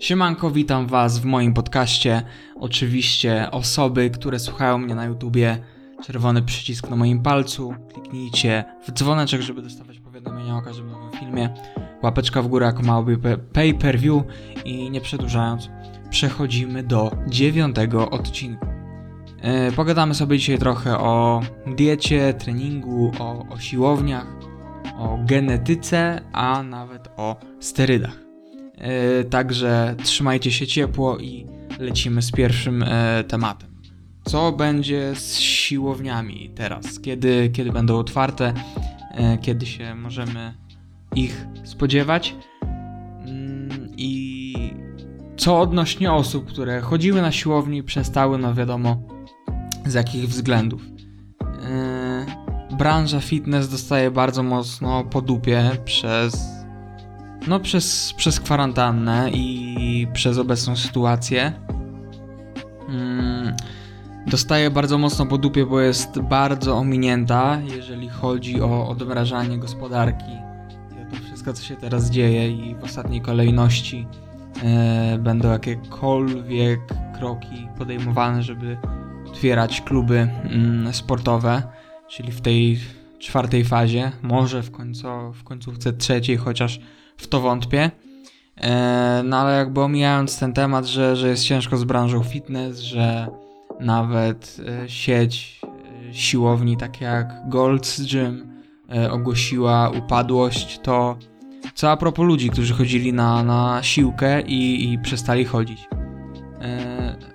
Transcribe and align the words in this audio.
Siemanko, 0.00 0.50
witam 0.50 0.86
Was 0.86 1.18
w 1.18 1.24
moim 1.24 1.54
podcaście. 1.54 2.22
Oczywiście 2.60 3.50
osoby, 3.50 4.10
które 4.10 4.38
słuchają 4.38 4.78
mnie 4.78 4.94
na 4.94 5.04
YouTubie, 5.04 5.58
czerwony 6.04 6.42
przycisk 6.42 6.90
na 6.90 6.96
moim 6.96 7.22
palcu, 7.22 7.74
kliknijcie 7.92 8.64
w 8.88 8.92
dzwoneczek, 8.92 9.40
żeby 9.40 9.62
dostawać 9.62 10.00
powiadomienia 10.00 10.56
o 10.56 10.62
każdym 10.62 10.90
nowym 10.90 11.20
filmie, 11.20 11.48
łapeczka 12.02 12.42
w 12.42 12.48
górę 12.48 12.66
jako 12.66 12.82
mały 12.82 13.18
pay 13.52 13.74
per 13.74 13.98
view 13.98 14.22
i 14.64 14.90
nie 14.90 15.00
przedłużając, 15.00 15.70
przechodzimy 16.10 16.82
do 16.82 17.10
dziewiątego 17.26 18.10
odcinku. 18.10 18.66
Yy, 19.66 19.72
pogadamy 19.72 20.14
sobie 20.14 20.38
dzisiaj 20.38 20.58
trochę 20.58 20.98
o 20.98 21.40
diecie, 21.66 22.34
treningu, 22.34 23.12
o, 23.18 23.46
o 23.48 23.58
siłowniach, 23.58 24.26
o 24.98 25.18
genetyce, 25.26 26.20
a 26.32 26.62
nawet 26.62 27.08
o 27.16 27.36
sterydach. 27.60 28.25
E, 28.78 29.24
także 29.24 29.96
trzymajcie 30.04 30.52
się 30.52 30.66
ciepło 30.66 31.18
i 31.18 31.46
lecimy 31.78 32.22
z 32.22 32.30
pierwszym 32.32 32.82
e, 32.82 33.24
tematem. 33.24 33.76
Co 34.24 34.52
będzie 34.52 35.14
z 35.14 35.38
siłowniami 35.38 36.50
teraz? 36.54 37.00
Kiedy, 37.00 37.50
kiedy 37.52 37.72
będą 37.72 37.98
otwarte? 37.98 38.54
E, 39.10 39.38
kiedy 39.38 39.66
się 39.66 39.94
możemy 39.94 40.54
ich 41.14 41.46
spodziewać? 41.64 42.34
Mm, 42.62 43.88
I 43.96 44.54
co 45.36 45.60
odnośnie 45.60 46.12
osób, 46.12 46.46
które 46.46 46.80
chodziły 46.80 47.22
na 47.22 47.32
siłowni 47.32 47.78
i 47.78 47.82
przestały, 47.82 48.38
no 48.38 48.54
wiadomo 48.54 49.02
z 49.86 49.94
jakich 49.94 50.28
względów. 50.28 50.82
Branża 52.78 53.20
fitness 53.20 53.68
dostaje 53.68 54.10
bardzo 54.10 54.42
mocno 54.42 55.04
po 55.04 55.20
dupie 55.22 55.70
przez 55.84 56.55
no, 57.46 57.60
przez, 57.60 58.12
przez 58.12 58.40
kwarantannę 58.40 59.30
i 59.30 60.06
przez 60.12 60.38
obecną 60.38 60.76
sytuację 60.76 61.52
mm, 62.88 63.56
dostaje 64.26 64.70
bardzo 64.70 64.98
mocno 64.98 65.26
po 65.26 65.38
dupie, 65.38 65.66
bo 65.66 65.80
jest 65.80 66.20
bardzo 66.20 66.76
ominięta, 66.76 67.60
jeżeli 67.76 68.08
chodzi 68.08 68.60
o 68.60 68.88
odmrażanie 68.88 69.58
gospodarki. 69.58 70.32
I 70.96 71.02
o 71.02 71.10
to 71.10 71.16
wszystko, 71.24 71.52
co 71.52 71.62
się 71.62 71.76
teraz 71.76 72.10
dzieje 72.10 72.50
i 72.50 72.74
w 72.74 72.84
ostatniej 72.84 73.20
kolejności 73.20 74.06
e, 74.62 75.18
będą 75.18 75.50
jakiekolwiek 75.50 76.80
kroki 77.18 77.68
podejmowane, 77.78 78.42
żeby 78.42 78.76
otwierać 79.28 79.80
kluby 79.80 80.28
mm, 80.44 80.92
sportowe, 80.92 81.62
czyli 82.08 82.32
w 82.32 82.40
tej 82.40 82.80
czwartej 83.18 83.64
fazie, 83.64 84.12
może 84.22 84.62
w, 84.62 84.70
końcu, 84.70 85.08
w 85.32 85.44
końcówce 85.44 85.92
trzeciej, 85.92 86.36
chociaż 86.36 86.80
w 87.16 87.26
to 87.26 87.40
wątpię. 87.40 87.90
E, 88.56 89.22
no 89.24 89.36
ale 89.36 89.56
jakby 89.56 89.80
omijając 89.80 90.38
ten 90.38 90.52
temat, 90.52 90.86
że, 90.86 91.16
że 91.16 91.28
jest 91.28 91.44
ciężko 91.44 91.76
z 91.76 91.84
branżą 91.84 92.22
fitness, 92.22 92.78
że 92.78 93.28
nawet 93.80 94.56
e, 94.84 94.88
sieć 94.88 95.60
e, 96.10 96.14
siłowni 96.14 96.76
takie 96.76 97.04
jak 97.04 97.28
Gold's 97.48 98.12
Gym 98.12 98.56
ogłosiła 99.10 99.90
upadłość, 99.90 100.80
to 100.82 101.16
co 101.74 101.90
a 101.90 101.96
propos 101.96 102.26
ludzi, 102.26 102.50
którzy 102.50 102.74
chodzili 102.74 103.12
na, 103.12 103.42
na 103.42 103.82
siłkę 103.82 104.40
i, 104.40 104.92
i 104.92 104.98
przestali 104.98 105.44
chodzić. 105.44 105.88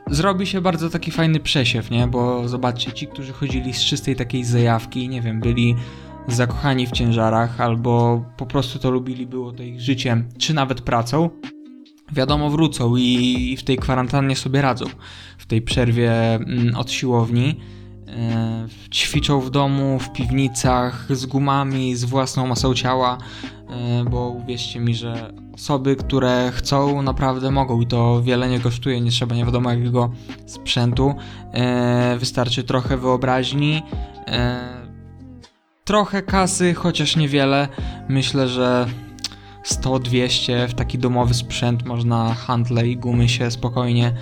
Zrobi 0.08 0.48
się 0.48 0.62
bardzo 0.62 0.90
taki 0.90 1.12
fajny 1.12 1.40
przesiew, 1.40 1.92
nie? 1.92 2.08
Bo 2.08 2.48
zobaczcie, 2.48 2.92
ci, 2.92 3.08
którzy 3.08 3.34
chodzili 3.34 3.74
z 3.74 3.80
czystej 3.80 4.16
takiej 4.16 4.44
zajawki, 4.44 5.09
nie 5.09 5.22
wiem, 5.22 5.40
byli 5.40 5.76
zakochani 6.27 6.88
w 6.88 6.91
ciężarach, 6.91 7.61
albo 7.61 8.23
po 8.38 8.45
prostu 8.45 8.80
to 8.80 8.91
lubili, 8.91 9.25
było 9.27 9.52
to 9.52 9.64
ich 9.64 9.81
życiem, 9.81 10.30
czy 10.38 10.53
nawet 10.53 10.81
pracą, 10.81 11.30
wiadomo, 12.11 12.50
wrócą 12.50 12.95
i 12.97 13.58
w 13.59 13.63
tej 13.63 13.78
kwarantannie 13.78 14.36
sobie 14.36 14.61
radzą. 14.61 14.86
W 15.38 15.45
tej 15.45 15.61
przerwie 15.61 16.36
mm, 16.36 16.75
od 16.75 16.91
siłowni. 16.91 17.55
E, 18.08 18.67
ćwiczą 18.91 19.41
w 19.41 19.50
domu, 19.50 20.00
w 20.00 20.11
piwnicach, 20.11 21.06
z 21.09 21.25
gumami, 21.25 21.96
z 21.96 22.06
własną 22.06 22.47
masą 22.47 22.73
ciała, 22.73 23.17
e, 23.69 24.03
bo 24.09 24.29
uwierzcie 24.29 24.79
mi, 24.79 24.96
że 24.96 25.34
osoby, 25.53 25.96
które 25.96 26.51
chcą, 26.56 27.01
naprawdę 27.01 27.51
mogą 27.51 27.81
i 27.81 27.88
to 27.88 28.22
wiele 28.22 28.50
nie 28.50 28.59
kosztuje, 28.59 29.01
nie 29.01 29.12
trzeba 29.12 29.35
nie 29.35 29.46
wiadomo 29.46 29.72
jakiego 29.72 30.12
sprzętu. 30.46 31.16
E, 31.53 32.17
wystarczy 32.19 32.63
trochę 32.63 32.97
wyobraźni 32.97 33.81
trochę 35.91 36.22
kasy, 36.22 36.74
chociaż 36.74 37.16
niewiele. 37.16 37.68
Myślę, 38.09 38.47
że 38.47 38.88
100-200 39.66 40.68
w 40.68 40.74
taki 40.74 40.97
domowy 40.97 41.34
sprzęt 41.34 41.85
można 41.85 42.34
handle 42.34 42.88
i 42.88 42.97
gumy 42.97 43.29
się 43.29 43.52
spokojnie, 43.52 44.13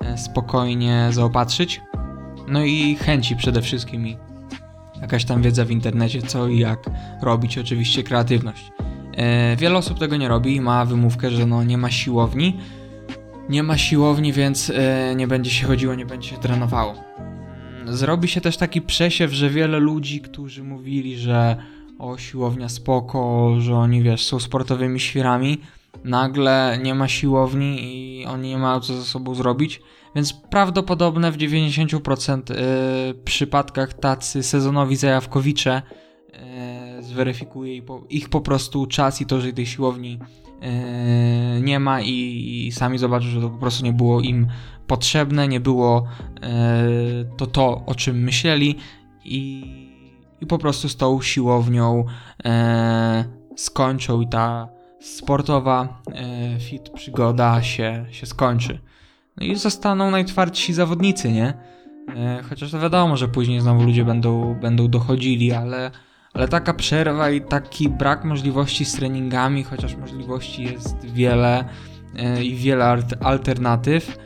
e, 0.00 0.18
spokojnie 0.18 1.08
zaopatrzyć. 1.10 1.80
No 2.46 2.64
i 2.64 2.96
chęci 2.96 3.36
przede 3.36 3.62
wszystkim 3.62 4.06
i 4.06 4.16
jakaś 5.00 5.24
tam 5.24 5.42
wiedza 5.42 5.64
w 5.64 5.70
internecie, 5.70 6.22
co 6.22 6.48
i 6.48 6.58
jak 6.58 6.90
robić, 7.22 7.58
oczywiście 7.58 8.02
kreatywność. 8.02 8.72
E, 9.16 9.56
wiele 9.56 9.78
osób 9.78 9.98
tego 9.98 10.16
nie 10.16 10.28
robi, 10.28 10.60
ma 10.60 10.84
wymówkę, 10.84 11.30
że 11.30 11.46
no 11.46 11.64
nie 11.64 11.78
ma 11.78 11.90
siłowni. 11.90 12.60
Nie 13.48 13.62
ma 13.62 13.78
siłowni, 13.78 14.32
więc 14.32 14.70
e, 14.70 15.14
nie 15.16 15.26
będzie 15.26 15.50
się 15.50 15.66
chodziło, 15.66 15.94
nie 15.94 16.06
będzie 16.06 16.28
się 16.28 16.36
trenowało 16.36 16.94
zrobi 17.90 18.28
się 18.28 18.40
też 18.40 18.56
taki 18.56 18.82
przesiew, 18.82 19.32
że 19.32 19.50
wiele 19.50 19.78
ludzi, 19.78 20.20
którzy 20.20 20.64
mówili, 20.64 21.18
że 21.18 21.56
o 21.98 22.18
siłownia 22.18 22.68
spoko, 22.68 23.54
że 23.58 23.76
oni 23.76 24.02
wiesz, 24.02 24.24
są 24.24 24.40
sportowymi 24.40 25.00
świrami, 25.00 25.58
nagle 26.04 26.78
nie 26.82 26.94
ma 26.94 27.08
siłowni 27.08 27.78
i 27.80 28.26
oni 28.26 28.48
nie 28.48 28.58
mają 28.58 28.80
co 28.80 28.96
ze 28.96 29.04
sobą 29.04 29.34
zrobić. 29.34 29.80
Więc 30.14 30.32
prawdopodobne 30.32 31.32
w 31.32 31.36
90% 31.36 32.50
yy, 32.50 33.14
przypadkach 33.24 33.94
tacy 33.94 34.42
sezonowi 34.42 34.96
zajawkowicze 34.96 35.82
yy, 36.96 37.02
zweryfikuje 37.02 37.82
ich 38.10 38.28
po 38.28 38.40
prostu 38.40 38.86
czas 38.86 39.20
i 39.20 39.26
to, 39.26 39.40
że 39.40 39.52
tej 39.52 39.66
siłowni 39.66 40.18
yy, 40.60 41.60
nie 41.60 41.80
ma 41.80 42.02
i, 42.02 42.70
sami 42.74 42.98
zobaczą, 42.98 43.26
że 43.26 43.40
to 43.40 43.50
po 43.50 43.58
prostu 43.58 43.84
nie 43.84 43.92
było 43.92 44.20
im 44.20 44.46
potrzebne, 44.88 45.48
nie 45.48 45.60
było 45.60 46.04
e, 46.42 46.80
to 47.36 47.46
to, 47.46 47.82
o 47.86 47.94
czym 47.94 48.16
myśleli 48.24 48.76
i, 49.24 49.64
i 50.40 50.46
po 50.46 50.58
prostu 50.58 50.88
z 50.88 50.96
tą 50.96 51.22
siłownią 51.22 52.04
e, 52.44 53.24
skończą 53.56 54.20
i 54.20 54.28
ta 54.28 54.68
sportowa 55.00 56.02
e, 56.14 56.60
fit 56.60 56.90
przygoda 56.90 57.62
się, 57.62 58.06
się 58.10 58.26
skończy. 58.26 58.78
No 59.36 59.46
i 59.46 59.56
zostaną 59.56 60.10
najtwardsi 60.10 60.72
zawodnicy, 60.72 61.32
nie? 61.32 61.54
Chociaż 62.48 62.70
to 62.70 62.80
wiadomo, 62.80 63.16
że 63.16 63.28
później 63.28 63.60
znowu 63.60 63.84
ludzie 63.84 64.04
będą, 64.04 64.54
będą 64.54 64.88
dochodzili, 64.88 65.52
ale, 65.52 65.90
ale 66.32 66.48
taka 66.48 66.74
przerwa 66.74 67.30
i 67.30 67.40
taki 67.40 67.88
brak 67.88 68.24
możliwości 68.24 68.84
z 68.84 68.92
treningami, 68.92 69.64
chociaż 69.64 69.96
możliwości 69.96 70.64
jest 70.64 71.04
wiele 71.04 71.64
i 72.42 72.54
wiele 72.54 72.96
alternatyw, 73.20 74.18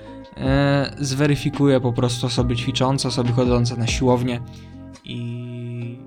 zweryfikuje 0.98 1.80
po 1.80 1.92
prostu 1.92 2.26
osoby 2.26 2.56
ćwiczące, 2.56 3.08
osoby 3.08 3.32
chodzące 3.32 3.76
na 3.76 3.86
siłownię 3.86 4.40
i 5.04 5.98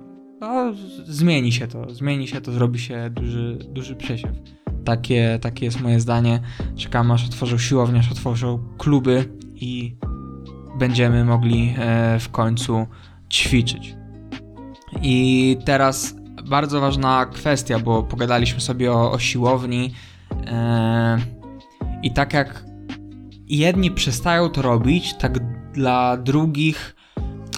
no, 0.42 0.74
zmieni 1.06 1.52
się 1.52 1.68
to, 1.68 1.94
zmieni 1.94 2.28
się 2.28 2.42
to, 2.42 2.52
zrobi 2.52 2.80
się 2.80 3.10
duży, 3.10 3.58
duży 3.70 3.96
przesiew. 3.96 4.32
Takie, 4.86 5.40
takie 5.42 5.66
jest 5.66 5.82
moje 5.82 6.00
zdanie. 6.00 6.40
Czekam 6.76 7.12
aż 7.12 7.26
otworzą 7.26 7.58
siłownię, 7.58 8.00
aż 8.00 8.12
otworzą 8.12 8.60
kluby 8.78 9.30
i 9.56 9.96
będziemy 10.80 11.26
mogli 11.26 11.76
e, 11.78 12.20
w 12.20 12.30
końcu 12.30 12.88
ćwiczyć. 13.30 13.96
I 15.02 15.58
teraz 15.66 16.16
bardzo 16.50 16.82
ważna 16.82 17.26
kwestia, 17.26 17.80
bo 17.80 18.04
pogadaliśmy 18.04 18.62
sobie 18.62 18.92
o, 18.92 19.12
o 19.12 19.20
siłowni 19.20 19.94
e, 20.48 21.18
i 22.04 22.14
tak 22.14 22.34
jak 22.34 22.66
jedni 23.50 23.92
przestają 23.92 24.50
to 24.50 24.62
robić, 24.62 25.14
tak 25.14 25.40
dla 25.74 26.18
drugich 26.18 26.96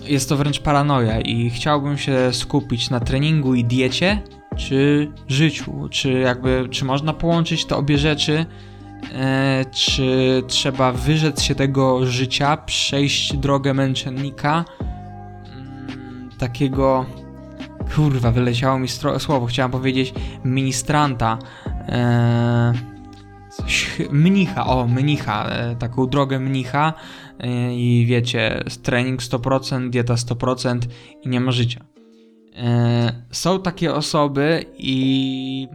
jest 0.05 0.29
to 0.29 0.37
wręcz 0.37 0.59
paranoia 0.59 1.21
i 1.21 1.49
chciałbym 1.49 1.97
się 1.97 2.17
skupić 2.31 2.89
na 2.89 2.99
treningu 2.99 3.55
i 3.55 3.63
diecie, 3.63 4.21
czy 4.55 5.11
życiu, 5.27 5.87
czy 5.91 6.11
jakby, 6.11 6.67
czy 6.71 6.85
można 6.85 7.13
połączyć 7.13 7.65
te 7.65 7.75
obie 7.75 7.97
rzeczy, 7.97 8.45
e, 9.13 9.65
czy 9.71 10.43
trzeba 10.47 10.91
wyrzec 10.91 11.41
się 11.41 11.55
tego 11.55 12.05
życia, 12.05 12.57
przejść 12.57 13.37
drogę 13.37 13.73
męczennika, 13.73 14.65
mm, 15.55 16.29
takiego, 16.37 17.05
kurwa, 17.95 18.31
wyleciało 18.31 18.79
mi 18.79 18.87
słowo, 19.17 19.45
chciałem 19.45 19.71
powiedzieć 19.71 20.13
ministranta, 20.45 21.37
e, 21.89 22.96
mnicha, 24.11 24.65
o, 24.65 24.87
mnicha, 24.87 25.49
e, 25.49 25.75
taką 25.75 26.07
drogę 26.07 26.39
mnicha 26.39 26.93
e, 27.39 27.75
i 27.75 28.05
wiecie, 28.05 28.63
trening 28.83 29.21
100%, 29.21 29.89
dieta 29.89 30.13
100% 30.13 30.79
i 31.23 31.29
nie 31.29 31.39
ma 31.39 31.51
życia. 31.51 31.85
E, 32.55 33.23
są 33.31 33.61
takie 33.61 33.93
osoby 33.93 34.65
i 34.77 35.67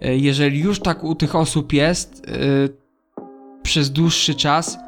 jeżeli 0.00 0.60
już 0.60 0.80
tak 0.80 1.04
u 1.04 1.14
tych 1.14 1.34
osób 1.34 1.72
jest, 1.72 2.26
przez 3.62 3.90
dłuższy 3.90 4.34
czas, 4.34 4.78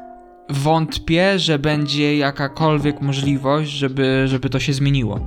wątpię, 0.49 1.39
że 1.39 1.59
będzie 1.59 2.17
jakakolwiek 2.17 3.01
możliwość, 3.01 3.71
żeby, 3.71 4.23
żeby 4.25 4.49
to 4.49 4.59
się 4.59 4.73
zmieniło. 4.73 5.19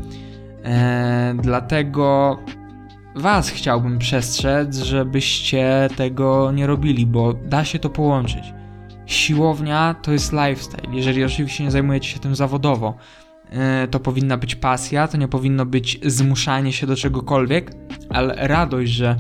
Dlatego 1.35 2.39
Was 3.15 3.51
chciałbym 3.51 3.99
przestrzec, 3.99 4.77
żebyście 4.77 5.89
tego 5.97 6.53
nie 6.53 6.67
robili, 6.67 7.07
bo 7.07 7.33
da 7.33 7.65
się 7.65 7.79
to 7.79 7.91
połączyć. 7.91 8.45
Siłownia 9.07 9.95
to 10.03 10.13
jest 10.13 10.33
lifestyle. 10.33 10.95
Jeżeli 10.97 11.25
oczywiście 11.25 11.65
nie 11.65 11.71
zajmujecie 11.71 12.09
się 12.09 12.19
tym 12.19 12.35
zawodowo, 12.35 12.95
e, 13.51 13.89
to 13.89 14.01
powinna 14.01 14.37
być 14.37 14.55
pasja, 14.55 15.09
to 15.09 15.17
nie 15.17 15.29
powinno 15.29 15.67
być 15.67 16.01
zmuszanie 16.07 16.73
się 16.73 16.87
do 16.87 16.97
czegokolwiek, 16.97 17.73
ale 18.11 18.49
radość, 18.49 18.93
że 18.93 19.17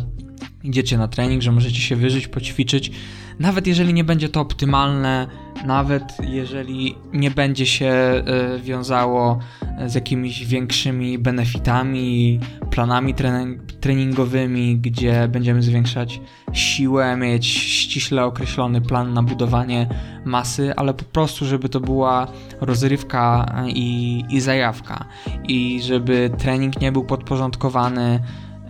idziecie 0.63 0.99
na 0.99 1.09
trening, 1.09 1.43
że 1.43 1.53
możecie 1.53 1.81
się 1.81 1.97
wyżyć, 1.97 2.29
poćwiczyć, 2.29 2.91
nawet 3.39 3.67
jeżeli 3.67 3.95
nie 3.95 4.05
będzie 4.05 4.29
to 4.29 4.41
optymalne, 4.41 5.27
nawet 5.65 6.17
jeżeli 6.23 6.95
nie 7.13 7.31
będzie 7.31 7.67
się 7.67 7.87
e, 7.87 8.23
wiązało 8.59 9.39
z 9.87 9.95
jakimiś 9.95 10.47
większymi 10.47 11.19
benefitami, 11.19 12.41
planami 12.71 13.15
treningowymi, 13.81 14.77
gdzie 14.77 15.29
będziemy 15.29 15.63
zwiększać 15.63 16.21
siłę, 16.53 17.17
mieć 17.17 17.47
ściśle 17.47 18.25
określony 18.25 18.81
plan 18.81 19.15
na 19.15 19.23
budowanie 19.23 19.89
masy, 20.25 20.75
ale 20.77 20.95
po 20.95 21.05
prostu, 21.05 21.45
żeby 21.45 21.69
to 21.69 21.81
była 21.81 22.27
rozrywka 22.61 23.55
i, 23.69 24.25
i 24.31 24.41
zajawka. 24.41 25.05
I 25.49 25.81
żeby 25.83 26.31
trening 26.39 26.81
nie 26.81 26.93
był 26.93 27.05
podporządkowany 27.05 28.21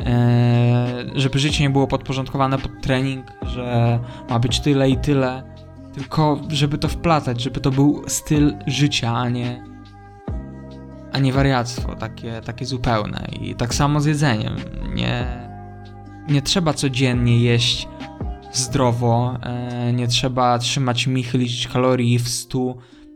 e, 0.07 1.05
żeby 1.15 1.39
życie 1.39 1.65
nie 1.65 1.71
było 1.71 1.87
podporządkowane 1.87 2.59
pod 2.59 2.83
trening, 2.83 3.27
że 3.43 3.99
ma 4.31 4.39
być 4.39 4.61
tyle 4.61 4.91
i 4.91 4.97
tyle, 4.97 5.52
tylko 5.95 6.41
żeby 6.49 6.79
to 6.79 6.89
wplatać, 6.89 7.43
żeby 7.43 7.61
to 7.61 7.71
był 7.71 8.03
styl 8.07 8.55
życia, 8.67 9.15
a 9.17 9.29
nie, 9.29 9.65
a 11.13 11.19
nie 11.19 11.33
wariactwo 11.33 11.95
takie, 11.95 12.41
takie 12.45 12.67
zupełne. 12.67 13.29
I 13.41 13.55
tak 13.55 13.75
samo 13.75 14.01
z 14.01 14.07
jedzeniem. 14.07 14.57
Nie, 14.95 15.27
nie 16.29 16.43
trzeba 16.43 16.73
codziennie 16.73 17.41
jeść 17.43 17.89
zdrowo, 18.53 19.39
e, 19.43 19.93
nie 19.93 20.09
trzeba 20.09 20.59
trzymać 20.59 21.07
michy, 21.07 21.39
liczyć 21.39 21.69
kalorii 21.69 22.19
w 22.19 22.29
100%, 22.29 22.75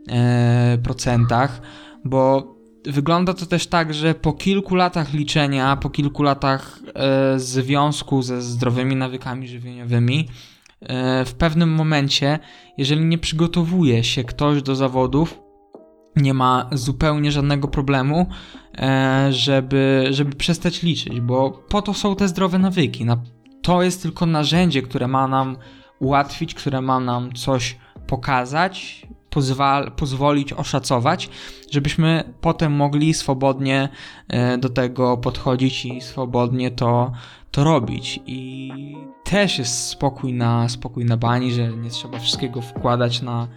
e, 0.09 0.77
procentach, 0.83 1.61
bo 2.05 2.55
wygląda 2.85 3.33
to 3.33 3.45
też 3.45 3.67
tak, 3.67 3.93
że 3.93 4.15
po 4.15 4.33
kilku 4.33 4.75
latach 4.75 5.13
liczenia, 5.13 5.75
po 5.75 5.89
kilku 5.89 6.23
latach 6.23 6.79
e, 6.95 7.39
związku 7.39 8.21
ze 8.21 8.41
zdrowymi 8.41 8.95
nawykami 8.95 9.47
żywieniowymi, 9.47 10.27
e, 10.81 11.25
w 11.25 11.33
pewnym 11.33 11.69
momencie, 11.69 12.39
jeżeli 12.77 13.05
nie 13.05 13.17
przygotowuje 13.17 14.03
się 14.03 14.23
ktoś 14.23 14.61
do 14.61 14.75
zawodów, 14.75 15.39
nie 16.15 16.33
ma 16.33 16.69
zupełnie 16.71 17.31
żadnego 17.31 17.67
problemu, 17.67 18.25
e, 18.77 19.27
żeby, 19.31 20.07
żeby 20.11 20.35
przestać 20.35 20.83
liczyć, 20.83 21.21
bo 21.21 21.51
po 21.51 21.81
to 21.81 21.93
są 21.93 22.15
te 22.15 22.27
zdrowe 22.27 22.59
nawyki. 22.59 23.05
To 23.61 23.83
jest 23.83 24.01
tylko 24.01 24.25
narzędzie, 24.25 24.81
które 24.81 25.07
ma 25.07 25.27
nam 25.27 25.57
ułatwić, 25.99 26.53
które 26.53 26.81
ma 26.81 26.99
nam 26.99 27.33
coś 27.33 27.77
pokazać, 28.07 29.06
pozwal, 29.29 29.91
pozwolić 29.91 30.53
oszacować, 30.53 31.29
żebyśmy 31.71 32.33
potem 32.41 32.73
mogli 32.73 33.13
swobodnie 33.13 33.89
e, 34.27 34.57
do 34.57 34.69
tego 34.69 35.17
podchodzić 35.17 35.85
i 35.85 36.01
swobodnie 36.01 36.71
to, 36.71 37.11
to 37.51 37.63
robić. 37.63 38.19
I 38.25 38.71
też 39.23 39.59
jest 39.59 39.87
spokój 39.87 40.33
na, 40.33 40.69
spokój 40.69 41.05
na 41.05 41.17
bani, 41.17 41.51
że 41.51 41.67
nie 41.67 41.89
trzeba 41.89 42.19
wszystkiego 42.19 42.61
wkładać 42.61 43.21
na, 43.21 43.47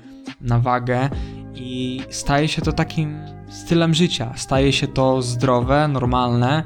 na 0.41 0.59
wagę 0.59 1.11
i 1.55 2.01
staje 2.11 2.49
się 2.49 2.63
to 2.63 2.73
takim 2.73 3.19
stylem 3.49 3.95
życia. 3.95 4.33
Staje 4.37 4.73
się 4.73 4.87
to 4.87 5.23
zdrowe, 5.23 5.89
normalne, 5.89 6.63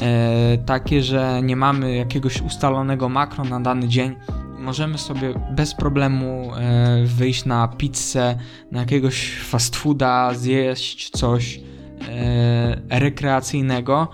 e, 0.00 0.58
takie, 0.58 1.02
że 1.02 1.40
nie 1.42 1.56
mamy 1.56 1.96
jakiegoś 1.96 2.42
ustalonego 2.42 3.08
makro 3.08 3.44
na 3.44 3.60
dany 3.60 3.88
dzień, 3.88 4.16
możemy 4.58 4.98
sobie 4.98 5.34
bez 5.50 5.74
problemu 5.74 6.54
e, 6.54 7.04
wyjść 7.04 7.44
na 7.44 7.68
pizzę, 7.68 8.38
na 8.72 8.80
jakiegoś 8.80 9.32
fast 9.32 9.76
fooda, 9.76 10.34
zjeść 10.34 11.10
coś 11.10 11.60
e, 12.08 12.80
rekreacyjnego. 12.90 14.08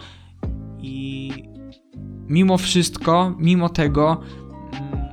I 0.78 1.30
mimo 2.28 2.58
wszystko, 2.58 3.34
mimo 3.38 3.68
tego 3.68 4.20
mm, 4.72 5.08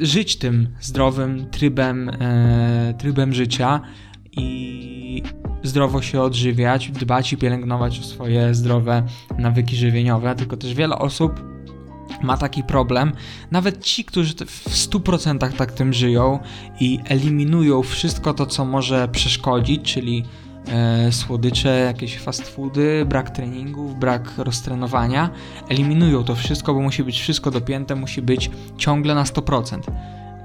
żyć 0.00 0.38
tym 0.38 0.68
zdrowym 0.80 1.50
trybem, 1.50 2.08
e, 2.08 2.94
trybem 2.98 3.34
życia 3.34 3.80
i 4.32 5.22
zdrowo 5.62 6.02
się 6.02 6.20
odżywiać, 6.20 6.90
dbać 6.90 7.32
i 7.32 7.36
pielęgnować 7.36 7.98
o 7.98 8.02
swoje 8.02 8.54
zdrowe 8.54 9.02
nawyki 9.38 9.76
żywieniowe, 9.76 10.34
tylko 10.34 10.56
też 10.56 10.74
wiele 10.74 10.98
osób 10.98 11.49
ma 12.22 12.36
taki 12.36 12.62
problem. 12.62 13.12
Nawet 13.50 13.84
ci, 13.84 14.04
którzy 14.04 14.34
w 14.34 14.68
100% 14.68 15.52
tak 15.52 15.72
tym 15.72 15.92
żyją 15.92 16.38
i 16.80 17.00
eliminują 17.08 17.82
wszystko 17.82 18.34
to, 18.34 18.46
co 18.46 18.64
może 18.64 19.08
przeszkodzić, 19.08 19.92
czyli 19.94 20.24
e, 20.68 21.12
słodycze, 21.12 21.78
jakieś 21.78 22.18
fast 22.18 22.48
foody, 22.48 23.04
brak 23.08 23.30
treningów, 23.30 23.98
brak 23.98 24.32
roztrenowania, 24.38 25.30
eliminują 25.68 26.24
to 26.24 26.34
wszystko, 26.34 26.74
bo 26.74 26.80
musi 26.80 27.04
być 27.04 27.20
wszystko 27.20 27.50
dopięte, 27.50 27.94
musi 27.94 28.22
być 28.22 28.50
ciągle 28.76 29.14
na 29.14 29.24
100%. 29.24 29.80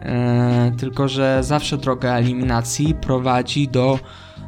E, 0.06 0.72
tylko, 0.78 1.08
że 1.08 1.44
zawsze 1.44 1.78
droga 1.78 2.18
eliminacji 2.18 2.94
prowadzi 2.94 3.68
do, 3.68 4.00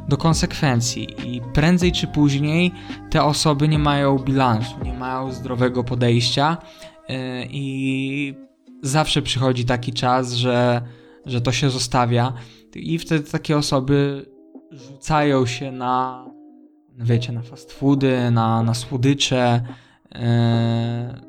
do 0.08 0.16
konsekwencji 0.16 1.34
i 1.36 1.40
prędzej 1.40 1.92
czy 1.92 2.06
później 2.06 2.72
te 3.10 3.24
osoby 3.24 3.68
nie 3.68 3.78
mają 3.78 4.18
bilansu, 4.18 4.74
nie 4.84 4.94
mają 4.94 5.32
zdrowego 5.32 5.84
podejścia 5.84 6.56
i 7.50 8.34
zawsze 8.82 9.22
przychodzi 9.22 9.64
taki 9.64 9.92
czas, 9.92 10.32
że, 10.32 10.82
że 11.26 11.40
to 11.40 11.52
się 11.52 11.70
zostawia. 11.70 12.32
I 12.74 12.98
wtedy 12.98 13.30
takie 13.30 13.56
osoby 13.56 14.26
rzucają 14.70 15.46
się 15.46 15.72
na, 15.72 16.26
wiecie, 16.98 17.32
na 17.32 17.42
fast 17.42 17.72
foody, 17.72 18.30
na, 18.30 18.62
na 18.62 18.74
słodycze 18.74 19.60
e, 20.14 21.20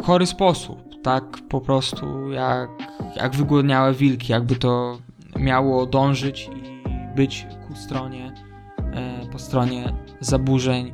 w 0.00 0.04
chory 0.04 0.26
sposób, 0.26 1.02
tak 1.02 1.24
po 1.48 1.60
prostu 1.60 2.30
jak, 2.30 2.70
jak 3.16 3.36
wygłodniałe 3.36 3.94
wilki, 3.94 4.32
jakby 4.32 4.56
to 4.56 4.98
miało 5.36 5.86
dążyć 5.86 6.50
i 6.56 6.88
być 7.16 7.46
ku 7.68 7.76
stronie, 7.76 8.32
e, 8.92 9.26
po 9.32 9.38
stronie 9.38 9.92
zaburzeń 10.20 10.92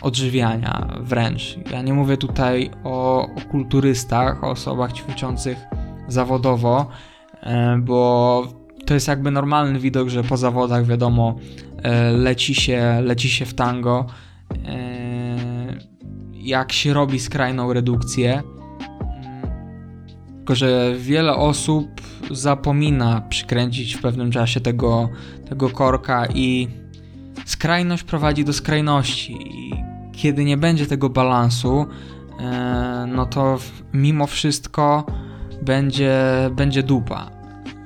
odżywiania 0.00 0.88
wręcz. 1.00 1.58
Ja 1.72 1.82
nie 1.82 1.94
mówię 1.94 2.16
tutaj 2.16 2.70
o, 2.84 3.22
o 3.36 3.40
kulturystach, 3.50 4.44
o 4.44 4.50
osobach 4.50 4.92
ćwiczących 4.92 5.58
zawodowo, 6.08 6.88
e, 7.42 7.78
bo 7.78 8.46
to 8.86 8.94
jest 8.94 9.08
jakby 9.08 9.30
normalny 9.30 9.78
widok, 9.78 10.08
że 10.08 10.24
po 10.24 10.36
zawodach 10.36 10.86
wiadomo 10.86 11.36
e, 11.82 12.12
leci 12.12 12.54
się, 12.54 13.00
leci 13.02 13.30
się 13.30 13.44
w 13.44 13.54
tango. 13.54 14.06
E, 14.66 14.82
jak 16.32 16.72
się 16.72 16.92
robi 16.92 17.20
skrajną 17.20 17.72
redukcję, 17.72 18.42
tylko 20.36 20.54
że 20.54 20.94
wiele 20.98 21.34
osób 21.34 21.88
zapomina 22.30 23.20
przykręcić 23.28 23.94
w 23.94 24.02
pewnym 24.02 24.30
czasie 24.30 24.60
tego, 24.60 25.08
tego 25.48 25.70
korka 25.70 26.26
i 26.34 26.68
skrajność 27.44 28.02
prowadzi 28.02 28.44
do 28.44 28.52
skrajności 28.52 29.32
i 29.32 29.72
kiedy 30.12 30.44
nie 30.44 30.56
będzie 30.56 30.86
tego 30.86 31.08
balansu, 31.08 31.86
e, 32.40 33.06
no 33.08 33.26
to 33.26 33.58
mimo 33.92 34.26
wszystko 34.26 35.06
będzie, 35.62 36.20
będzie 36.52 36.82
dupa. 36.82 37.30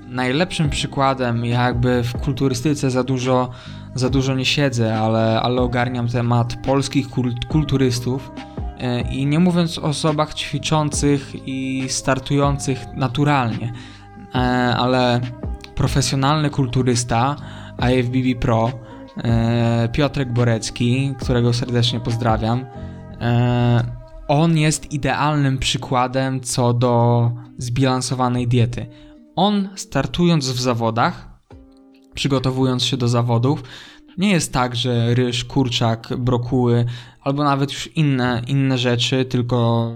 Najlepszym 0.08 0.70
przykładem, 0.70 1.44
jakby 1.44 2.02
w 2.02 2.12
kulturystyce 2.12 2.90
za 2.90 3.04
dużo, 3.04 3.50
za 3.94 4.10
dużo 4.10 4.34
nie 4.34 4.44
siedzę, 4.44 4.98
ale, 4.98 5.40
ale 5.42 5.62
ogarniam 5.62 6.08
temat 6.08 6.56
polskich 6.66 7.06
kulturystów. 7.48 8.30
E, 8.78 9.00
I 9.00 9.26
nie 9.26 9.38
mówiąc 9.38 9.78
o 9.78 9.82
osobach 9.82 10.34
ćwiczących 10.34 11.48
i 11.48 11.84
startujących 11.88 12.78
naturalnie, 12.94 13.72
e, 14.34 14.38
ale 14.76 15.20
profesjonalny 15.74 16.50
kulturysta 16.50 17.36
IFBB 17.92 18.40
Pro 18.40 18.85
Piotrek 19.92 20.32
Borecki, 20.32 21.14
którego 21.20 21.52
serdecznie 21.52 22.00
pozdrawiam. 22.00 22.66
E, 23.20 23.96
on 24.28 24.58
jest 24.58 24.92
idealnym 24.92 25.58
przykładem 25.58 26.40
co 26.40 26.74
do 26.74 27.30
zbilansowanej 27.58 28.48
diety. 28.48 28.86
On 29.36 29.68
startując 29.74 30.50
w 30.50 30.60
zawodach, 30.60 31.28
przygotowując 32.14 32.84
się 32.84 32.96
do 32.96 33.08
zawodów, 33.08 33.62
nie 34.18 34.30
jest 34.30 34.52
tak, 34.52 34.76
że 34.76 35.14
ryż, 35.14 35.44
kurczak, 35.44 36.08
brokuły 36.18 36.84
albo 37.20 37.44
nawet 37.44 37.72
już 37.72 37.96
inne, 37.96 38.42
inne 38.46 38.78
rzeczy, 38.78 39.24
tylko 39.24 39.90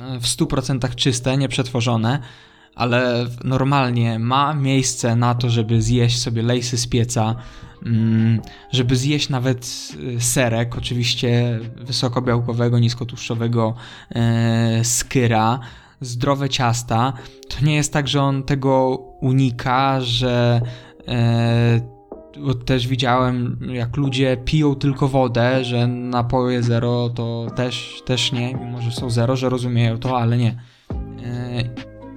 e, 0.00 0.20
w 0.20 0.24
100% 0.24 0.94
czyste, 0.94 1.36
nieprzetworzone, 1.36 2.18
ale 2.74 3.26
normalnie 3.44 4.18
ma 4.18 4.54
miejsce 4.54 5.16
na 5.16 5.34
to, 5.34 5.50
żeby 5.50 5.82
zjeść 5.82 6.18
sobie 6.18 6.42
lejsy 6.42 6.78
z 6.78 6.86
pieca, 6.86 7.34
mm, 7.86 8.40
żeby 8.72 8.96
zjeść 8.96 9.28
nawet 9.28 9.88
e, 10.16 10.20
serek, 10.20 10.78
oczywiście 10.78 11.60
wysokobiałkowego, 11.76 12.78
niskotłuszczowego 12.78 13.74
e, 14.10 14.84
skyra, 14.84 15.60
zdrowe 16.00 16.48
ciasta. 16.48 17.12
To 17.48 17.64
nie 17.64 17.74
jest 17.74 17.92
tak, 17.92 18.08
że 18.08 18.22
on 18.22 18.42
tego 18.42 18.96
unika, 19.20 20.00
że 20.00 20.60
bo 22.40 22.54
też 22.54 22.88
widziałem, 22.88 23.58
jak 23.72 23.96
ludzie 23.96 24.36
piją 24.44 24.74
tylko 24.74 25.08
wodę, 25.08 25.64
że 25.64 25.86
napoje 25.86 26.62
zero 26.62 27.08
to 27.08 27.46
też, 27.56 28.02
też 28.04 28.32
nie, 28.32 28.54
mimo 28.54 28.82
że 28.82 28.90
są 28.90 29.10
zero, 29.10 29.36
że 29.36 29.48
rozumieją 29.48 29.98
to, 29.98 30.18
ale 30.18 30.36
nie. 30.36 30.56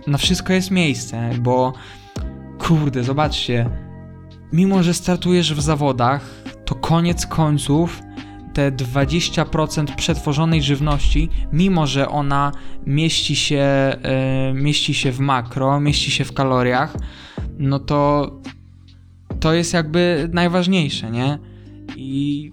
Na 0.07 0.17
wszystko 0.17 0.53
jest 0.53 0.71
miejsce, 0.71 1.29
bo 1.39 1.73
kurde, 2.59 3.03
zobaczcie, 3.03 3.69
mimo 4.53 4.83
że 4.83 4.93
startujesz 4.93 5.53
w 5.53 5.61
zawodach, 5.61 6.43
to 6.65 6.75
koniec 6.75 7.25
końców 7.25 8.01
te 8.53 8.71
20% 8.71 9.95
przetworzonej 9.95 10.63
żywności, 10.63 11.29
mimo 11.51 11.87
że 11.87 12.09
ona 12.09 12.51
mieści 12.85 13.35
się, 13.35 13.57
e, 13.57 14.53
mieści 14.53 14.93
się 14.93 15.11
w 15.11 15.19
makro, 15.19 15.79
mieści 15.79 16.11
się 16.11 16.23
w 16.25 16.33
kaloriach, 16.33 16.97
no 17.59 17.79
to 17.79 18.31
to 19.39 19.53
jest 19.53 19.73
jakby 19.73 20.29
najważniejsze, 20.33 21.11
nie? 21.11 21.39
I 21.95 22.51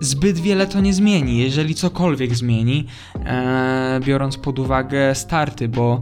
zbyt 0.00 0.38
wiele 0.38 0.66
to 0.66 0.80
nie 0.80 0.94
zmieni, 0.94 1.38
jeżeli 1.38 1.74
cokolwiek 1.74 2.34
zmieni, 2.34 2.86
e, 3.14 4.00
biorąc 4.04 4.36
pod 4.38 4.58
uwagę 4.58 5.14
starty, 5.14 5.68
bo 5.68 6.00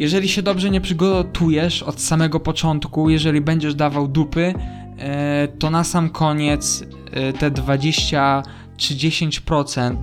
jeżeli 0.00 0.28
się 0.28 0.42
dobrze 0.42 0.70
nie 0.70 0.80
przygotujesz 0.80 1.82
od 1.82 2.00
samego 2.00 2.40
początku, 2.40 3.10
jeżeli 3.10 3.40
będziesz 3.40 3.74
dawał 3.74 4.08
dupy, 4.08 4.54
e, 4.98 5.48
to 5.48 5.70
na 5.70 5.84
sam 5.84 6.10
koniec 6.10 6.84
e, 7.12 7.32
te 7.32 7.50
20 7.50 8.42
czy 8.76 8.94
10% 8.94 9.96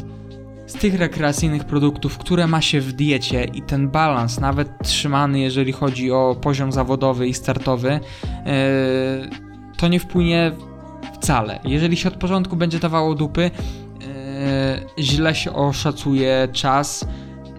z 0.67 0.73
tych 0.73 0.99
rekreacyjnych 0.99 1.63
produktów, 1.63 2.17
które 2.17 2.47
ma 2.47 2.61
się 2.61 2.81
w 2.81 2.93
diecie 2.93 3.43
i 3.43 3.61
ten 3.61 3.89
balans, 3.89 4.39
nawet 4.39 4.69
trzymany, 4.83 5.39
jeżeli 5.39 5.71
chodzi 5.71 6.11
o 6.11 6.35
poziom 6.41 6.71
zawodowy 6.71 7.27
i 7.27 7.33
startowy, 7.33 7.89
e, 7.91 7.99
to 9.77 9.87
nie 9.87 9.99
wpłynie 9.99 10.51
wcale. 11.13 11.59
Jeżeli 11.63 11.97
się 11.97 12.09
od 12.09 12.15
początku 12.15 12.55
będzie 12.55 12.79
dawało 12.79 13.15
dupy, 13.15 13.51
źle 14.99 15.35
się 15.35 15.53
oszacuje 15.53 16.47
czas, 16.53 17.07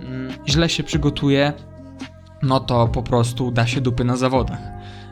mm, 0.01 0.33
źle 0.49 0.69
się 0.69 0.83
przygotuje, 0.83 1.53
no 2.43 2.61
to 2.61 2.89
po 2.89 3.03
prostu 3.03 3.51
da 3.51 3.67
się 3.67 3.81
dupy 3.81 4.05
na 4.05 4.17
zawodach. 4.17 4.61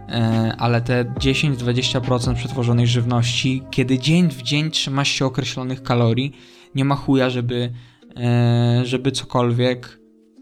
E, 0.09 0.55
ale 0.59 0.81
te 0.81 1.05
10-20% 1.05 2.35
przetworzonej 2.35 2.87
żywności, 2.87 3.63
kiedy 3.71 3.99
dzień 3.99 4.29
w 4.29 4.43
dzień 4.43 4.71
trzymasz 4.71 5.09
się 5.09 5.27
określonych 5.27 5.83
kalorii, 5.83 6.33
nie 6.75 6.85
ma 6.85 6.97
chuja, 6.97 7.31
żeby, 7.31 7.73
e, 8.17 8.81
żeby 8.85 9.13
cokolwiek 9.13 9.99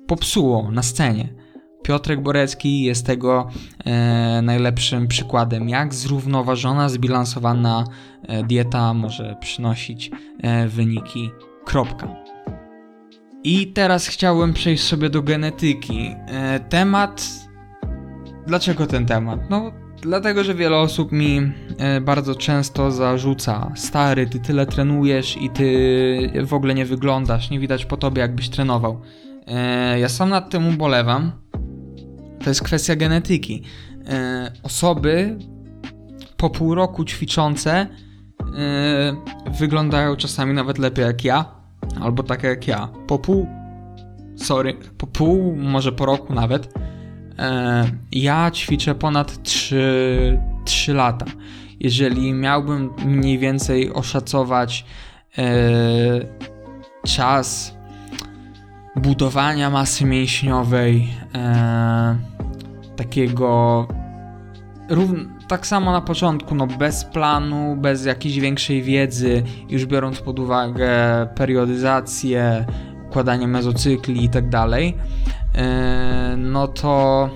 popsuło 0.07 0.71
na 0.71 0.83
scenie. 0.83 1.29
Piotrek 1.85 2.23
Borecki 2.23 2.83
jest 2.83 3.07
tego 3.07 3.49
e, 3.85 4.43
najlepszym 4.43 5.09
przykładem, 5.09 5.69
jak 5.69 5.95
zrównoważona, 5.95 6.89
zbilansowana 6.89 7.85
e, 8.23 8.43
dieta 8.43 8.95
może 8.95 9.37
przynosić 9.41 10.11
e, 10.43 10.69
wyniki. 10.69 11.31
Kropka. 11.65 12.24
I 13.45 13.67
teraz 13.67 14.07
chciałbym 14.07 14.53
przejść 14.53 14.85
sobie 14.85 15.11
do 15.11 15.23
genetyki. 15.23 16.15
E, 16.27 16.61
temat. 16.61 17.27
Dlaczego 18.47 18.87
ten 18.87 19.07
temat? 19.07 19.41
No, 19.51 19.73
Dlatego, 20.05 20.45
że 20.45 20.55
wiele 20.55 20.77
osób 20.77 21.13
mi 21.13 21.53
e, 21.79 22.01
bardzo 22.01 22.35
często 22.35 22.91
zarzuca: 22.91 23.73
Stary, 23.77 24.27
ty 24.27 24.41
tyle 24.41 24.67
trenujesz 24.67 25.37
i 25.37 25.51
ty 25.51 26.43
w 26.47 26.55
ogóle 26.55 26.75
nie 26.75 26.85
wyglądasz, 26.85 27.51
nie 27.51 27.59
widać 27.59 27.85
po 27.85 27.97
tobie, 27.97 28.21
jakbyś 28.23 28.49
trenował. 28.49 29.01
E, 29.47 29.99
ja 30.01 30.09
sam 30.09 30.31
nad 30.31 30.51
tym 30.51 30.69
ubolewam. 30.69 31.33
To 32.45 32.51
jest 32.51 32.63
kwestia 32.63 32.97
genetyki. 32.97 33.63
E, 34.09 34.53
osoby 34.63 35.39
po 36.37 36.51
pół 36.51 36.75
roku 36.75 37.05
ćwiczące 37.05 37.87
wyglądają 39.59 40.17
czasami 40.17 40.55
nawet 40.55 40.79
lepiej 40.79 41.05
jak 41.05 41.25
ja, 41.25 41.64
albo 42.01 42.23
tak 42.23 42.43
jak 42.43 42.69
ja. 42.69 42.89
Po 43.07 43.19
pół, 43.19 43.47
sorry, 44.37 44.75
po 44.99 45.07
pół, 45.07 45.57
może 45.57 45.93
po 45.93 46.07
roku 46.07 46.35
nawet 46.35 46.69
E, 47.39 47.91
ja 48.13 48.51
ćwiczę 48.51 48.95
ponad 48.95 49.43
3, 49.43 50.39
3 50.65 50.95
lata. 50.95 51.27
Jeżeli 51.81 52.33
miałbym 52.33 52.91
mniej 53.05 53.39
więcej 53.39 53.93
oszacować 53.93 54.85
e, 55.39 55.45
czas 57.07 57.75
budowania 58.97 59.71
masy 59.71 60.05
mięśniowej, 60.05 61.09
e, 61.35 62.19
takiego 62.97 63.89
tak 65.49 65.67
samo 65.67 65.93
na 65.93 66.01
początku, 66.01 66.55
no 66.55 66.67
bez 66.67 67.05
planu, 67.05 67.77
bez 67.77 68.05
jakiejś 68.05 68.41
większej 68.41 68.83
wiedzy, 68.83 69.43
już 69.69 69.87
biorąc 69.87 70.21
pod 70.21 70.39
uwagę 70.39 70.89
periodyzację, 71.35 72.67
układanie 73.09 73.49
mezocykli 73.49 74.25
i 74.25 74.29
tak 74.29 74.49
dalej, 74.49 74.95
E, 75.55 76.35
no 76.39 76.69
to 76.69 77.31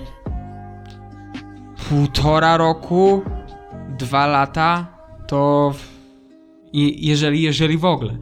półtora 1.89 2.57
roku, 2.57 3.21
dwa 3.97 4.27
lata, 4.27 4.87
to 5.27 5.73
jeżeli, 6.73 7.41
jeżeli 7.41 7.77
w 7.77 7.85
ogóle. 7.85 8.17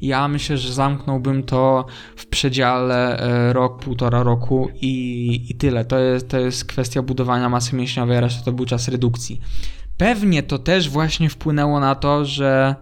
Ja 0.00 0.28
myślę, 0.28 0.58
że 0.58 0.72
zamknąłbym 0.72 1.42
to 1.42 1.86
w 2.16 2.26
przedziale 2.26 3.18
e, 3.18 3.52
rok, 3.52 3.84
półtora 3.84 4.22
roku 4.22 4.68
i, 4.74 5.46
i 5.50 5.54
tyle. 5.54 5.84
To 5.84 5.98
jest, 5.98 6.28
to 6.28 6.38
jest 6.38 6.64
kwestia 6.64 7.02
budowania 7.02 7.48
masy 7.48 7.76
mięśniowej, 7.76 8.20
reszta 8.20 8.44
to 8.44 8.52
był 8.52 8.66
czas 8.66 8.88
redukcji. 8.88 9.40
Pewnie 9.96 10.42
to 10.42 10.58
też 10.58 10.88
właśnie 10.88 11.28
wpłynęło 11.30 11.80
na 11.80 11.94
to, 11.94 12.24
że 12.24 12.74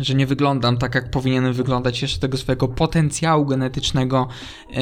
że 0.00 0.14
nie 0.14 0.26
wyglądam 0.26 0.76
tak, 0.76 0.94
jak 0.94 1.10
powinienem 1.10 1.52
wyglądać, 1.52 2.02
jeszcze 2.02 2.20
tego 2.20 2.36
swojego 2.36 2.68
potencjału 2.68 3.46
genetycznego 3.46 4.28
yy, 4.70 4.76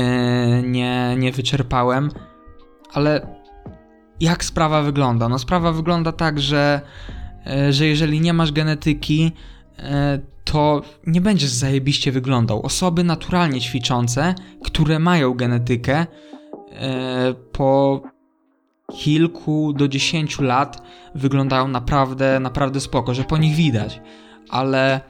nie, 0.62 1.16
nie 1.18 1.32
wyczerpałem, 1.32 2.10
ale 2.92 3.26
jak 4.20 4.44
sprawa 4.44 4.82
wygląda? 4.82 5.28
No 5.28 5.38
sprawa 5.38 5.72
wygląda 5.72 6.12
tak, 6.12 6.40
że, 6.40 6.80
yy, 7.46 7.72
że 7.72 7.86
jeżeli 7.86 8.20
nie 8.20 8.32
masz 8.32 8.52
genetyki, 8.52 9.32
yy, 9.78 9.84
to 10.44 10.82
nie 11.06 11.20
będziesz 11.20 11.50
zajebiście 11.50 12.12
wyglądał. 12.12 12.62
Osoby 12.62 13.04
naturalnie 13.04 13.60
ćwiczące, 13.60 14.34
które 14.64 14.98
mają 14.98 15.34
genetykę, 15.34 16.06
po 17.52 18.02
kilku 18.92 19.72
do 19.72 19.88
dziesięciu 19.88 20.42
lat 20.42 20.82
wyglądają 21.14 21.68
naprawdę, 21.68 22.40
naprawdę 22.40 22.80
spoko, 22.80 23.14
że 23.14 23.24
po 23.24 23.38
nich 23.38 23.56
widać 23.56 24.00
ale 24.54 25.00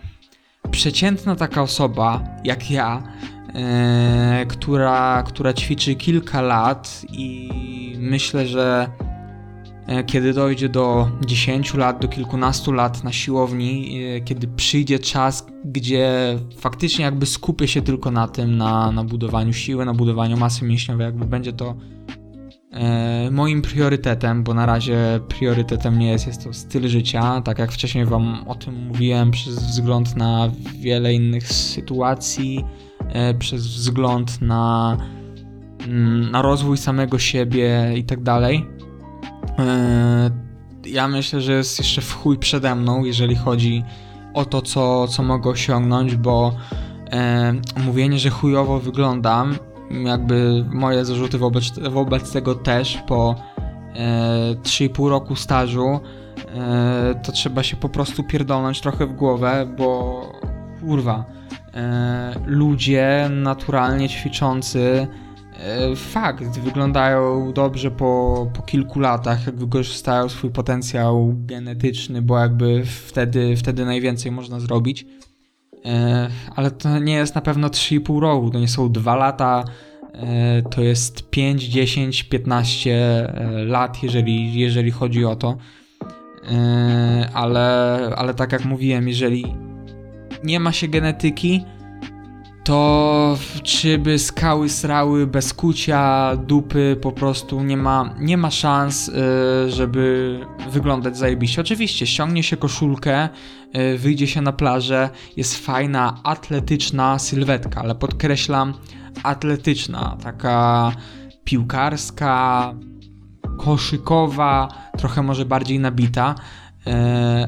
przeciętna 0.71 1.37
taka 1.37 1.63
osoba 1.63 2.25
jak 2.45 2.71
ja, 2.71 3.03
yy, 4.41 4.47
która, 4.47 5.23
która 5.27 5.53
ćwiczy 5.53 5.95
kilka 5.95 6.41
lat 6.41 7.03
i 7.13 7.51
myślę, 7.99 8.47
że 8.47 8.89
e, 9.01 9.14
kiedy 10.07 10.33
dojdzie 10.33 10.69
do 10.69 11.09
10 11.27 11.75
lat, 11.75 12.03
do 12.03 12.09
kilkunastu 12.09 12.73
lat 12.73 13.05
na 13.05 13.13
siłowni, 13.13 14.03
e, 14.05 14.21
kiedy 14.21 14.49
przyjdzie 14.49 14.99
czas, 14.99 15.47
gdzie 15.65 16.39
faktycznie 16.57 17.05
jakby 17.05 17.27
skupię 17.27 17.69
się 17.69 17.83
tylko 17.83 18.11
na 18.11 18.29
tym, 18.29 18.57
na, 18.57 18.93
na 18.93 19.05
budowaniu 19.05 19.53
siły, 19.53 19.85
na 19.85 19.95
budowaniu 19.95 20.37
masy 20.37 20.65
mięśniowej, 20.65 21.05
jakby 21.05 21.25
będzie 21.25 21.53
to 21.53 21.75
E, 22.75 23.31
moim 23.31 23.63
priorytetem, 23.63 24.45
bo 24.45 24.55
na 24.55 24.67
razie 24.67 25.21
priorytetem 25.29 25.99
nie 25.99 26.11
jest, 26.11 26.27
jest 26.27 26.45
to 26.45 26.53
styl 26.53 26.89
życia, 26.89 27.41
tak 27.41 27.59
jak 27.59 27.73
wcześniej 27.73 28.05
Wam 28.05 28.49
o 28.49 28.55
tym 28.55 28.87
mówiłem, 28.87 29.31
przez 29.31 29.55
wzgląd 29.55 30.17
na 30.17 30.51
wiele 30.81 31.15
innych 31.15 31.49
sytuacji, 31.49 32.65
e, 33.09 33.35
przez 33.35 33.67
wzgląd 33.67 34.43
na, 34.43 34.97
mm, 35.87 36.31
na 36.31 36.43
rozwój 36.43 36.77
samego 36.77 37.19
siebie 37.19 37.93
i 37.97 38.05
tak 38.05 38.23
dalej. 38.23 38.67
E, 39.59 40.31
ja 40.87 41.09
myślę, 41.09 41.41
że 41.41 41.53
jest 41.53 41.79
jeszcze 41.79 42.01
w 42.01 42.13
chuj 42.13 42.39
przede 42.39 42.75
mną, 42.75 43.05
jeżeli 43.05 43.37
chodzi 43.37 43.85
o 44.35 44.45
to, 44.45 44.63
co, 44.63 45.09
co 45.09 45.23
mogę 45.23 45.51
osiągnąć, 45.51 46.17
bo 46.17 46.55
mówienie, 47.85 48.19
że 48.19 48.31
chujowo 48.31 48.81
wyglądam 48.81 49.55
jakby 49.91 50.65
moje 50.73 51.05
zarzuty 51.05 51.39
wobec, 51.39 51.79
wobec 51.79 52.33
tego 52.33 52.55
też 52.55 53.03
po 53.07 53.35
e, 53.95 54.55
3,5 54.63 55.09
roku 55.09 55.37
stażu 55.37 56.01
e, 56.55 57.21
to 57.25 57.33
trzeba 57.33 57.63
się 57.63 57.77
po 57.77 57.89
prostu 57.89 58.23
pierdolnąć 58.23 58.81
trochę 58.81 59.07
w 59.07 59.13
głowę, 59.13 59.67
bo 59.79 60.23
kurwa 60.81 61.25
e, 61.75 62.35
ludzie 62.47 63.31
naturalnie 63.31 64.09
ćwiczący 64.09 64.81
e, 64.81 65.24
fakt, 65.97 66.59
wyglądają 66.59 67.53
dobrze 67.53 67.91
po, 67.91 68.47
po 68.55 68.63
kilku 68.63 69.01
latach, 69.01 69.47
jak 69.47 69.57
wykorzystają 69.57 70.29
swój 70.29 70.51
potencjał 70.51 71.35
genetyczny, 71.37 72.23
bo 72.23 72.39
jakby 72.39 72.85
wtedy, 72.85 73.57
wtedy 73.57 73.85
najwięcej 73.85 74.33
można 74.33 74.61
zrobić. 74.61 75.07
E, 75.85 76.29
ale 76.57 76.71
to 76.71 76.99
nie 76.99 77.15
jest 77.15 77.35
na 77.35 77.41
pewno 77.41 77.69
3,5 77.69 78.21
roku, 78.21 78.51
to 78.51 78.59
nie 78.59 78.69
są 78.69 78.93
2 78.93 79.17
lata, 79.17 79.65
e, 80.13 80.63
to 80.63 80.83
jest 80.83 81.31
5, 81.31 81.65
10, 81.65 82.23
15 82.23 83.29
lat, 83.67 84.03
jeżeli, 84.03 84.55
jeżeli 84.55 84.91
chodzi 84.91 85.25
o 85.25 85.37
to. 85.37 85.57
E, 86.53 87.29
ale, 87.35 87.99
ale 88.17 88.35
tak 88.35 88.53
jak 88.53 88.65
mówiłem, 88.65 89.09
jeżeli 89.09 89.55
nie 90.45 90.61
ma 90.61 90.73
się 90.73 90.89
genetyki, 90.89 91.65
to 92.65 93.39
czy 93.63 93.99
by 93.99 94.19
skały 94.19 94.69
srały 94.69 95.27
bez 95.27 95.55
kucia, 95.55 96.37
dupy, 96.37 96.97
po 97.03 97.13
prostu 97.13 97.63
nie 97.63 97.77
ma, 97.77 98.15
nie 98.19 98.37
ma 98.37 98.51
szans, 98.51 99.11
żeby 99.69 100.41
wyglądać 100.71 101.17
zajebiście. 101.17 101.61
Oczywiście, 101.61 102.07
ściągnie 102.07 102.43
się 102.43 102.57
koszulkę, 102.57 103.29
wyjdzie 103.99 104.27
się 104.27 104.41
na 104.41 104.53
plażę, 104.53 105.11
jest 105.37 105.67
fajna, 105.67 106.21
atletyczna 106.23 107.19
sylwetka, 107.19 107.81
ale 107.81 107.95
podkreślam, 107.95 108.75
atletyczna, 109.23 110.17
taka 110.23 110.93
piłkarska, 111.45 112.75
koszykowa, 113.59 114.69
trochę 114.99 115.23
może 115.23 115.45
bardziej 115.45 115.79
nabita, 115.79 116.35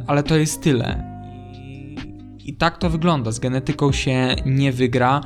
ale 0.06 0.22
to 0.22 0.36
jest 0.36 0.62
tyle. 0.62 1.15
I 2.46 2.54
tak 2.54 2.78
to 2.78 2.90
wygląda. 2.90 3.32
Z 3.32 3.38
genetyką 3.38 3.92
się 3.92 4.34
nie 4.46 4.72
wygra. 4.72 5.20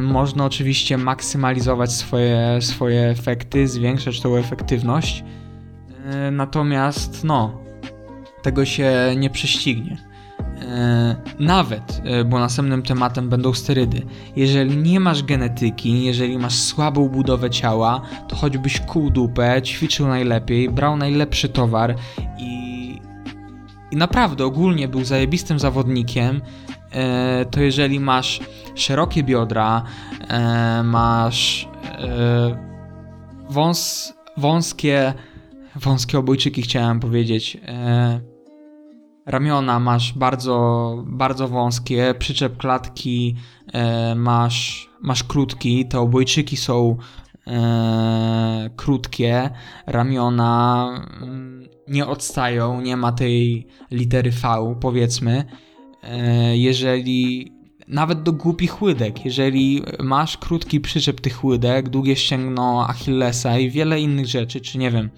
Można 0.00 0.44
oczywiście 0.44 0.98
maksymalizować 0.98 1.92
swoje, 1.92 2.58
swoje 2.60 3.00
efekty, 3.08 3.68
zwiększać 3.68 4.20
tą 4.20 4.36
efektywność. 4.36 5.24
Natomiast 6.32 7.24
no, 7.24 7.60
tego 8.42 8.64
się 8.64 8.92
nie 9.16 9.30
prześcignie. 9.30 9.96
Nawet, 11.38 12.02
bo 12.26 12.38
następnym 12.38 12.82
tematem 12.82 13.28
będą 13.28 13.54
sterydy. 13.54 14.02
Jeżeli 14.36 14.76
nie 14.76 15.00
masz 15.00 15.22
genetyki, 15.22 16.04
jeżeli 16.04 16.38
masz 16.38 16.54
słabą 16.54 17.08
budowę 17.08 17.50
ciała, 17.50 18.02
to 18.28 18.36
choćbyś 18.36 18.80
kół 18.80 19.10
dupę, 19.10 19.62
ćwiczył 19.62 20.08
najlepiej, 20.08 20.70
brał 20.70 20.96
najlepszy 20.96 21.48
towar 21.48 21.96
i 22.38 22.61
i 23.92 23.96
naprawdę 23.96 24.44
ogólnie 24.44 24.88
był 24.88 25.04
zajebistym 25.04 25.58
zawodnikiem, 25.58 26.40
e, 26.90 27.44
to 27.44 27.60
jeżeli 27.60 28.00
masz 28.00 28.40
szerokie 28.74 29.22
biodra, 29.22 29.82
e, 30.28 30.82
masz 30.82 31.68
e, 31.84 32.56
wąs, 33.50 34.12
wąskie, 34.36 35.14
wąskie 35.76 36.18
obojczyki 36.18 36.62
chciałem 36.62 37.00
powiedzieć, 37.00 37.58
ramiona 39.26 39.80
masz 39.80 40.12
bardzo, 40.12 40.96
bardzo 41.06 41.48
wąskie, 41.48 42.14
przyczep 42.18 42.56
klatki 42.56 43.36
masz, 44.16 44.90
masz 45.00 45.24
krótki, 45.24 45.86
te 45.86 46.00
obojczyki 46.00 46.56
są 46.56 46.96
krótkie, 48.76 49.50
ramiona 49.86 50.88
mm, 51.22 51.68
nie 51.88 52.06
odstają, 52.06 52.80
nie 52.80 52.96
ma 52.96 53.12
tej 53.12 53.66
litery 53.90 54.30
V, 54.30 54.76
powiedzmy. 54.80 55.44
E, 56.02 56.56
jeżeli 56.56 57.52
nawet 57.88 58.22
do 58.22 58.32
głupich 58.32 58.82
łydek, 58.82 59.24
jeżeli 59.24 59.82
masz 60.00 60.38
krótki 60.38 60.80
przyczep 60.80 61.20
tych 61.20 61.44
łydek, 61.44 61.88
długie 61.88 62.16
ścięgno 62.16 62.86
Achillesa 62.88 63.58
i 63.58 63.70
wiele 63.70 64.00
innych 64.00 64.26
rzeczy, 64.26 64.60
czy 64.60 64.78
nie 64.78 64.90
wiem, 64.90 65.10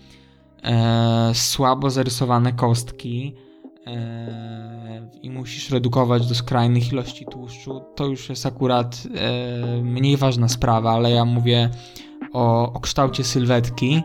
e, 0.62 1.30
słabo 1.34 1.90
zarysowane 1.90 2.52
kostki 2.52 3.34
e, 3.86 5.10
i 5.22 5.30
musisz 5.30 5.70
redukować 5.70 6.26
do 6.26 6.34
skrajnych 6.34 6.92
ilości 6.92 7.26
tłuszczu, 7.30 7.80
to 7.94 8.06
już 8.06 8.28
jest 8.28 8.46
akurat 8.46 9.02
e, 9.14 9.82
mniej 9.82 10.16
ważna 10.16 10.48
sprawa, 10.48 10.92
ale 10.92 11.10
ja 11.10 11.24
mówię 11.24 11.70
o, 12.34 12.72
o 12.72 12.80
kształcie 12.80 13.24
sylwetki, 13.24 14.02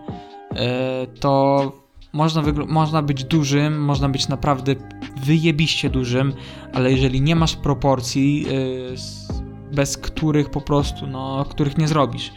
e, 0.55 1.07
to 1.07 1.71
można, 2.13 2.43
można 2.67 3.01
być 3.01 3.23
dużym, 3.23 3.83
można 3.83 4.09
być 4.09 4.27
naprawdę 4.27 4.75
wyjebiście 5.23 5.89
dużym, 5.89 6.33
ale 6.73 6.91
jeżeli 6.91 7.21
nie 7.21 7.35
masz 7.35 7.55
proporcji, 7.55 8.41
yy, 8.41 8.95
bez 9.73 9.97
których 9.97 10.49
po 10.49 10.61
prostu, 10.61 11.07
no, 11.07 11.45
których 11.49 11.77
nie 11.77 11.87
zrobisz, 11.87 12.31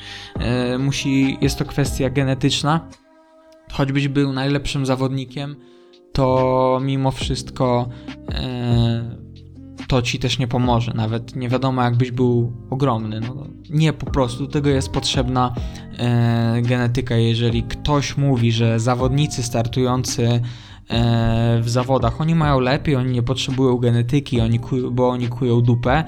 yy, 0.71 0.79
musi, 0.79 1.39
jest 1.41 1.59
to 1.59 1.65
kwestia 1.65 2.11
genetyczna, 2.11 2.89
choćbyś 3.73 4.09
był 4.09 4.33
najlepszym 4.33 4.87
zawodnikiem, 4.87 5.57
to 6.13 6.79
mimo 6.83 7.11
wszystko 7.11 7.89
to 9.93 10.03
ci 10.03 10.19
też 10.19 10.39
nie 10.39 10.49
pomoże. 10.49 10.93
Nawet 10.95 11.37
nie 11.37 11.49
wiadomo, 11.49 11.83
jakbyś 11.83 12.11
był 12.11 12.53
ogromny. 12.71 13.21
No, 13.21 13.47
nie, 13.71 13.93
po 13.93 14.07
prostu 14.07 14.47
tego 14.47 14.71
jest 14.71 14.89
potrzebna 14.89 15.55
e, 15.99 16.63
genetyka. 16.63 17.17
Jeżeli 17.17 17.63
ktoś 17.63 18.17
mówi, 18.17 18.53
że 18.53 18.81
zawodnicy 18.81 19.43
startujący 19.43 20.27
e, 20.27 20.41
w 21.63 21.69
zawodach, 21.69 22.21
oni 22.21 22.35
mają 22.35 22.61
lepiej, 22.61 22.97
oni 22.97 23.13
nie 23.13 23.23
potrzebują 23.23 23.79
genetyki, 23.79 24.41
oni 24.41 24.59
kują, 24.59 24.91
bo 24.91 25.09
oni 25.09 25.29
kują 25.29 25.61
dupę, 25.61 26.05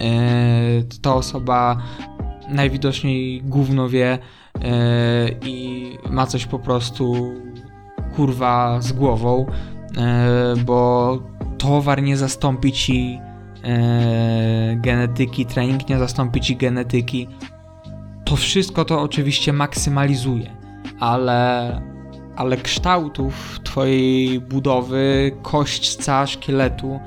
e, 0.00 0.82
to 0.82 0.96
ta 1.02 1.14
osoba 1.14 1.82
najwidoczniej 2.48 3.42
gówno 3.42 3.88
wie 3.88 4.18
e, 4.62 5.28
i 5.46 5.84
ma 6.10 6.26
coś 6.26 6.46
po 6.46 6.58
prostu 6.58 7.34
kurwa 8.16 8.80
z 8.80 8.92
głową, 8.92 9.46
e, 9.96 10.54
bo 10.64 11.35
towar 11.58 12.02
nie 12.02 12.16
zastąpi 12.16 12.72
ci 12.72 13.18
e, 13.64 14.76
genetyki, 14.76 15.46
trening 15.46 15.88
nie 15.88 15.98
zastąpi 15.98 16.40
ci 16.40 16.56
genetyki. 16.56 17.28
To 18.24 18.36
wszystko 18.36 18.84
to 18.84 19.02
oczywiście 19.02 19.52
maksymalizuje, 19.52 20.56
ale, 21.00 21.82
ale 22.36 22.56
kształtów 22.56 23.60
twojej 23.64 24.40
budowy, 24.40 25.32
kośćca, 25.42 26.26
szkieletu 26.26 27.00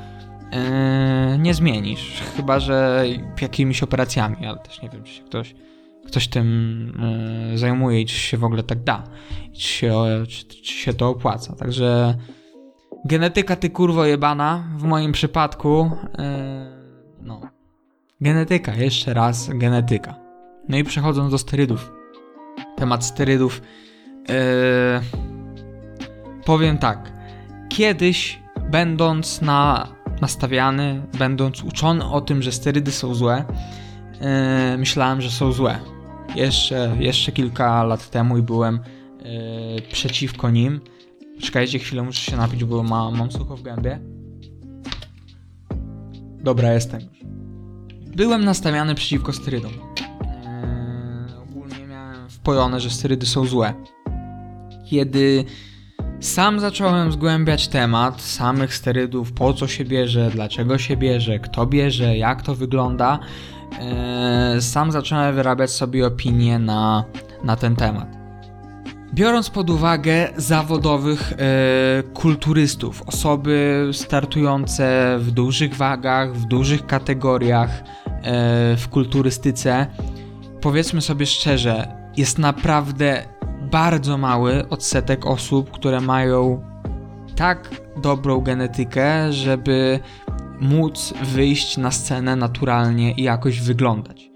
e, 0.51 1.37
nie 1.39 1.53
zmienisz. 1.53 2.21
Chyba, 2.35 2.59
że 2.59 3.05
jakimiś 3.41 3.83
operacjami, 3.83 4.45
ale 4.45 4.57
też 4.57 4.81
nie 4.81 4.89
wiem, 4.89 5.03
czy 5.03 5.13
się 5.13 5.23
ktoś, 5.23 5.55
ktoś 6.07 6.27
tym 6.27 6.93
e, 7.53 7.57
zajmuje 7.57 8.01
i 8.01 8.05
czy 8.05 8.15
się 8.15 8.37
w 8.37 8.43
ogóle 8.43 8.63
tak 8.63 8.83
da, 8.83 9.03
czy 9.53 9.61
się, 9.61 9.93
czy, 10.27 10.45
czy 10.45 10.73
się 10.73 10.93
to 10.93 11.09
opłaca. 11.09 11.55
Także 11.55 12.15
Genetyka 13.05 13.55
ty 13.55 13.69
kurwo 13.69 14.05
jebana, 14.05 14.63
w 14.77 14.83
moim 14.83 15.11
przypadku, 15.11 15.91
yy, 16.03 16.25
no. 17.21 17.41
Genetyka, 18.21 18.73
jeszcze 18.73 19.13
raz 19.13 19.49
genetyka. 19.49 20.15
No 20.69 20.77
i 20.77 20.83
przechodząc 20.83 21.31
do 21.31 21.37
sterydów. 21.37 21.91
Temat 22.75 23.05
sterydów. 23.05 23.61
Yy, 24.29 24.35
powiem 26.45 26.77
tak. 26.77 27.11
Kiedyś, 27.69 28.39
będąc 28.71 29.41
na, 29.41 29.87
nastawiany, 30.21 31.01
będąc 31.19 31.63
uczony 31.63 32.05
o 32.05 32.21
tym, 32.21 32.41
że 32.41 32.51
sterydy 32.51 32.91
są 32.91 33.13
złe, 33.13 33.45
yy, 34.71 34.77
myślałem, 34.77 35.21
że 35.21 35.29
są 35.29 35.51
złe. 35.51 35.79
Jeszcze, 36.35 36.95
jeszcze 36.99 37.31
kilka 37.31 37.83
lat 37.83 38.09
temu 38.09 38.37
i 38.37 38.41
byłem 38.41 38.79
yy, 39.19 39.81
przeciwko 39.91 40.49
nim. 40.49 40.81
Czekajcie 41.41 41.79
chwilę, 41.79 42.03
muszę 42.03 42.31
się 42.31 42.37
napić, 42.37 42.63
bo 42.63 42.83
ma, 42.83 43.11
mam 43.11 43.31
sucho 43.31 43.57
w 43.57 43.61
gębie. 43.61 43.99
Dobra, 46.43 46.73
jestem. 46.73 47.01
Byłem 48.15 48.45
nastawiany 48.45 48.95
przeciwko 48.95 49.33
sterydom. 49.33 49.71
Eee, 49.71 51.37
ogólnie 51.49 51.87
miałem 51.87 52.29
wpojone, 52.29 52.79
że 52.79 52.89
sterydy 52.89 53.25
są 53.25 53.45
złe. 53.45 53.73
Kiedy 54.89 55.45
sam 56.19 56.59
zacząłem 56.59 57.11
zgłębiać 57.11 57.67
temat 57.67 58.21
samych 58.21 58.75
sterydów, 58.75 59.31
po 59.31 59.53
co 59.53 59.67
się 59.67 59.85
bierze, 59.85 60.29
dlaczego 60.33 60.77
się 60.77 60.97
bierze, 60.97 61.39
kto 61.39 61.65
bierze, 61.65 62.17
jak 62.17 62.41
to 62.41 62.55
wygląda, 62.55 63.19
eee, 63.79 64.61
sam 64.61 64.91
zacząłem 64.91 65.35
wyrabiać 65.35 65.71
sobie 65.71 66.07
opinie 66.07 66.59
na, 66.59 67.03
na 67.43 67.55
ten 67.55 67.75
temat. 67.75 68.18
Biorąc 69.13 69.49
pod 69.49 69.69
uwagę 69.69 70.29
zawodowych 70.37 71.33
e, 71.33 72.03
kulturystów, 72.13 73.01
osoby 73.01 73.89
startujące 73.93 75.17
w 75.19 75.31
dużych 75.31 75.75
wagach, 75.75 76.33
w 76.33 76.45
dużych 76.45 76.85
kategoriach 76.85 77.69
e, 77.69 78.77
w 78.77 78.87
kulturystyce, 78.89 79.87
powiedzmy 80.61 81.01
sobie 81.01 81.25
szczerze, 81.25 81.87
jest 82.17 82.37
naprawdę 82.37 83.23
bardzo 83.71 84.17
mały 84.17 84.69
odsetek 84.69 85.25
osób, 85.25 85.71
które 85.71 86.01
mają 86.01 86.63
tak 87.35 87.69
dobrą 88.01 88.41
genetykę, 88.41 89.33
żeby 89.33 89.99
móc 90.59 91.13
wyjść 91.23 91.77
na 91.77 91.91
scenę 91.91 92.35
naturalnie 92.35 93.11
i 93.11 93.23
jakoś 93.23 93.61
wyglądać. 93.61 94.28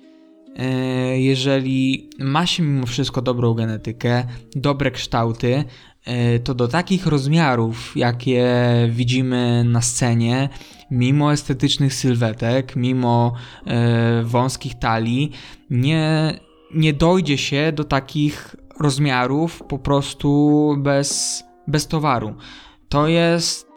E, 0.56 1.20
jeżeli 1.20 2.10
ma 2.20 2.46
się 2.46 2.64
mimo 2.64 2.86
wszystko 2.86 3.22
dobrą 3.22 3.54
genetykę, 3.54 4.24
dobre 4.56 4.92
kształty, 4.92 5.64
e, 6.06 6.40
to 6.40 6.54
do 6.54 6.68
takich 6.68 7.06
rozmiarów, 7.06 7.94
jakie 7.96 8.46
widzimy 8.90 9.64
na 9.64 9.82
scenie, 9.82 10.50
mimo 10.92 11.34
estetycznych 11.34 11.94
sylwetek, 11.94 12.76
mimo 12.76 13.34
e, 13.66 14.24
wąskich 14.24 14.80
talii, 14.80 15.32
nie, 15.70 16.34
nie 16.76 16.94
dojdzie 16.94 17.38
się 17.38 17.72
do 17.72 17.84
takich 17.84 18.56
rozmiarów 18.80 19.64
po 19.70 19.80
prostu 19.80 20.76
bez, 20.80 21.44
bez 21.68 21.88
towaru. 21.88 22.36
To 22.90 23.08
jest 23.08 23.68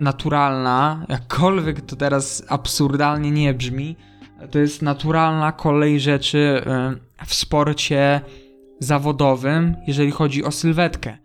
naturalna, 0.00 1.06
jakkolwiek 1.08 1.80
to 1.80 1.96
teraz 1.96 2.42
absurdalnie 2.48 3.30
nie 3.30 3.54
brzmi, 3.54 3.96
to 4.50 4.58
jest 4.58 4.82
naturalna 4.82 5.52
kolej 5.52 6.00
rzeczy 6.00 6.62
y, 7.22 7.26
w 7.26 7.34
sporcie 7.34 8.20
zawodowym, 8.80 9.76
jeżeli 9.86 10.10
chodzi 10.10 10.44
o 10.44 10.50
sylwetkę. 10.50 11.18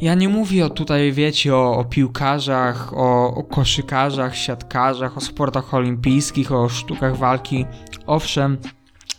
Ja 0.00 0.14
nie 0.14 0.28
mówię 0.28 0.66
o 0.66 0.70
tutaj, 0.70 1.12
wiecie, 1.12 1.56
o, 1.56 1.76
o 1.76 1.84
piłkarzach, 1.84 2.92
o, 2.94 3.34
o, 3.34 3.42
koszykarzach, 3.42 4.36
siatkarzach, 4.36 5.16
o 5.16 5.20
sportach 5.20 5.74
olimpijskich, 5.74 6.52
o 6.52 6.68
sztukach 6.68 7.16
walki. 7.16 7.66
Owszem, 8.06 8.58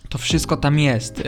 to 0.09 0.17
wszystko 0.17 0.57
tam 0.57 0.79
jest. 0.79 1.19
Y, 1.19 1.23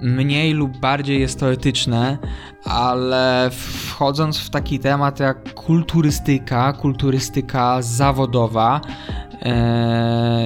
mniej 0.00 0.52
lub 0.52 0.76
bardziej 0.76 1.20
jest 1.20 1.40
to 1.40 1.52
etyczne, 1.52 2.18
ale 2.64 3.50
wchodząc 3.52 4.38
w 4.38 4.50
taki 4.50 4.78
temat 4.78 5.20
jak 5.20 5.54
kulturystyka, 5.54 6.72
kulturystyka 6.72 7.82
zawodowa, 7.82 8.80
e, 8.80 9.23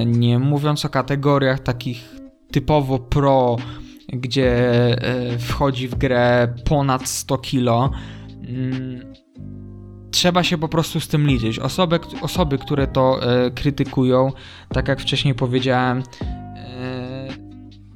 nie 0.05 0.39
mówiąc 0.39 0.85
o 0.85 0.89
kategoriach 0.89 1.59
takich 1.59 2.15
typowo 2.51 2.99
pro, 2.99 3.55
gdzie 4.07 4.51
e, 5.01 5.37
wchodzi 5.37 5.87
w 5.87 5.95
grę 5.95 6.53
ponad 6.65 7.07
100 7.07 7.37
kilo, 7.37 7.91
mm, 8.47 9.13
trzeba 10.11 10.43
się 10.43 10.57
po 10.57 10.67
prostu 10.67 10.99
z 10.99 11.07
tym 11.07 11.27
liczyć. 11.27 11.59
Osoby, 11.59 11.99
osoby 12.21 12.57
które 12.57 12.87
to 12.87 13.19
e, 13.23 13.51
krytykują, 13.51 14.31
tak 14.69 14.87
jak 14.87 14.99
wcześniej 14.99 15.35
powiedziałem, 15.35 16.03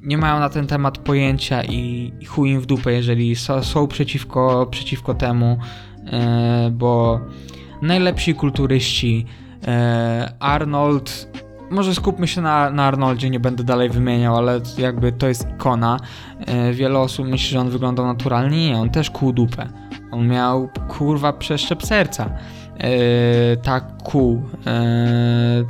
nie 0.04 0.18
mają 0.18 0.38
na 0.38 0.48
ten 0.48 0.66
temat 0.66 0.98
pojęcia 0.98 1.64
i, 1.64 2.12
chuj 2.26 2.50
im 2.50 2.60
w 2.60 2.66
dupę, 2.66 2.92
jeżeli 2.92 3.36
są, 3.36 3.86
przeciwko, 3.88 4.66
przeciwko 4.70 5.14
temu, 5.14 5.58
e, 6.06 6.70
bo 6.72 7.20
najlepsi 7.82 8.34
kulturyści 8.34 9.26
e, 9.28 9.43
Arnold 10.40 11.28
może 11.70 11.94
skupmy 11.94 12.28
się 12.28 12.40
na, 12.40 12.70
na 12.70 12.84
Arnoldzie, 12.84 13.30
nie 13.30 13.40
będę 13.40 13.64
dalej 13.64 13.90
wymieniał, 13.90 14.36
ale 14.36 14.60
jakby 14.78 15.12
to 15.12 15.28
jest 15.28 15.48
ikona. 15.50 16.00
E, 16.46 16.72
wiele 16.72 16.98
osób 16.98 17.26
myśli, 17.26 17.50
że 17.50 17.60
on 17.60 17.70
wyglądał 17.70 18.06
naturalnie. 18.06 18.68
Nie, 18.68 18.78
on 18.78 18.90
też 18.90 19.10
kół 19.10 19.32
dupę. 19.32 19.68
On 20.10 20.28
miał 20.28 20.68
kurwa 20.88 21.32
przeszczep 21.32 21.82
serca. 21.82 22.30
E, 22.78 23.56
tak 23.56 24.02
kół. 24.02 24.42
E, 24.66 25.64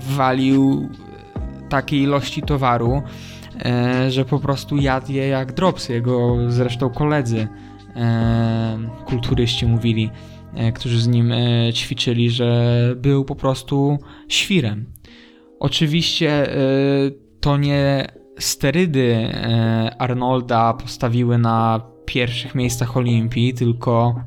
walił 0.00 0.88
takiej 1.68 2.02
ilości 2.02 2.42
towaru, 2.42 3.02
E, 3.64 4.10
że 4.10 4.24
po 4.24 4.38
prostu 4.38 4.76
jadł 4.76 5.12
je 5.12 5.28
jak 5.28 5.52
dropsy. 5.52 5.92
Jego 5.92 6.36
zresztą 6.48 6.90
koledzy 6.90 7.48
e, 7.96 8.78
kulturyści 9.04 9.66
mówili, 9.66 10.10
e, 10.10 10.37
którzy 10.74 11.00
z 11.00 11.08
nim 11.08 11.32
ćwiczyli, 11.72 12.30
że 12.30 12.72
był 12.96 13.24
po 13.24 13.34
prostu 13.34 13.98
świrem. 14.28 14.86
Oczywiście 15.60 16.46
to 17.40 17.56
nie 17.56 18.06
sterydy 18.38 19.28
Arnolda 19.98 20.74
postawiły 20.74 21.38
na 21.38 21.80
pierwszych 22.04 22.54
miejscach 22.54 22.96
Olimpii, 22.96 23.54
tylko 23.54 24.22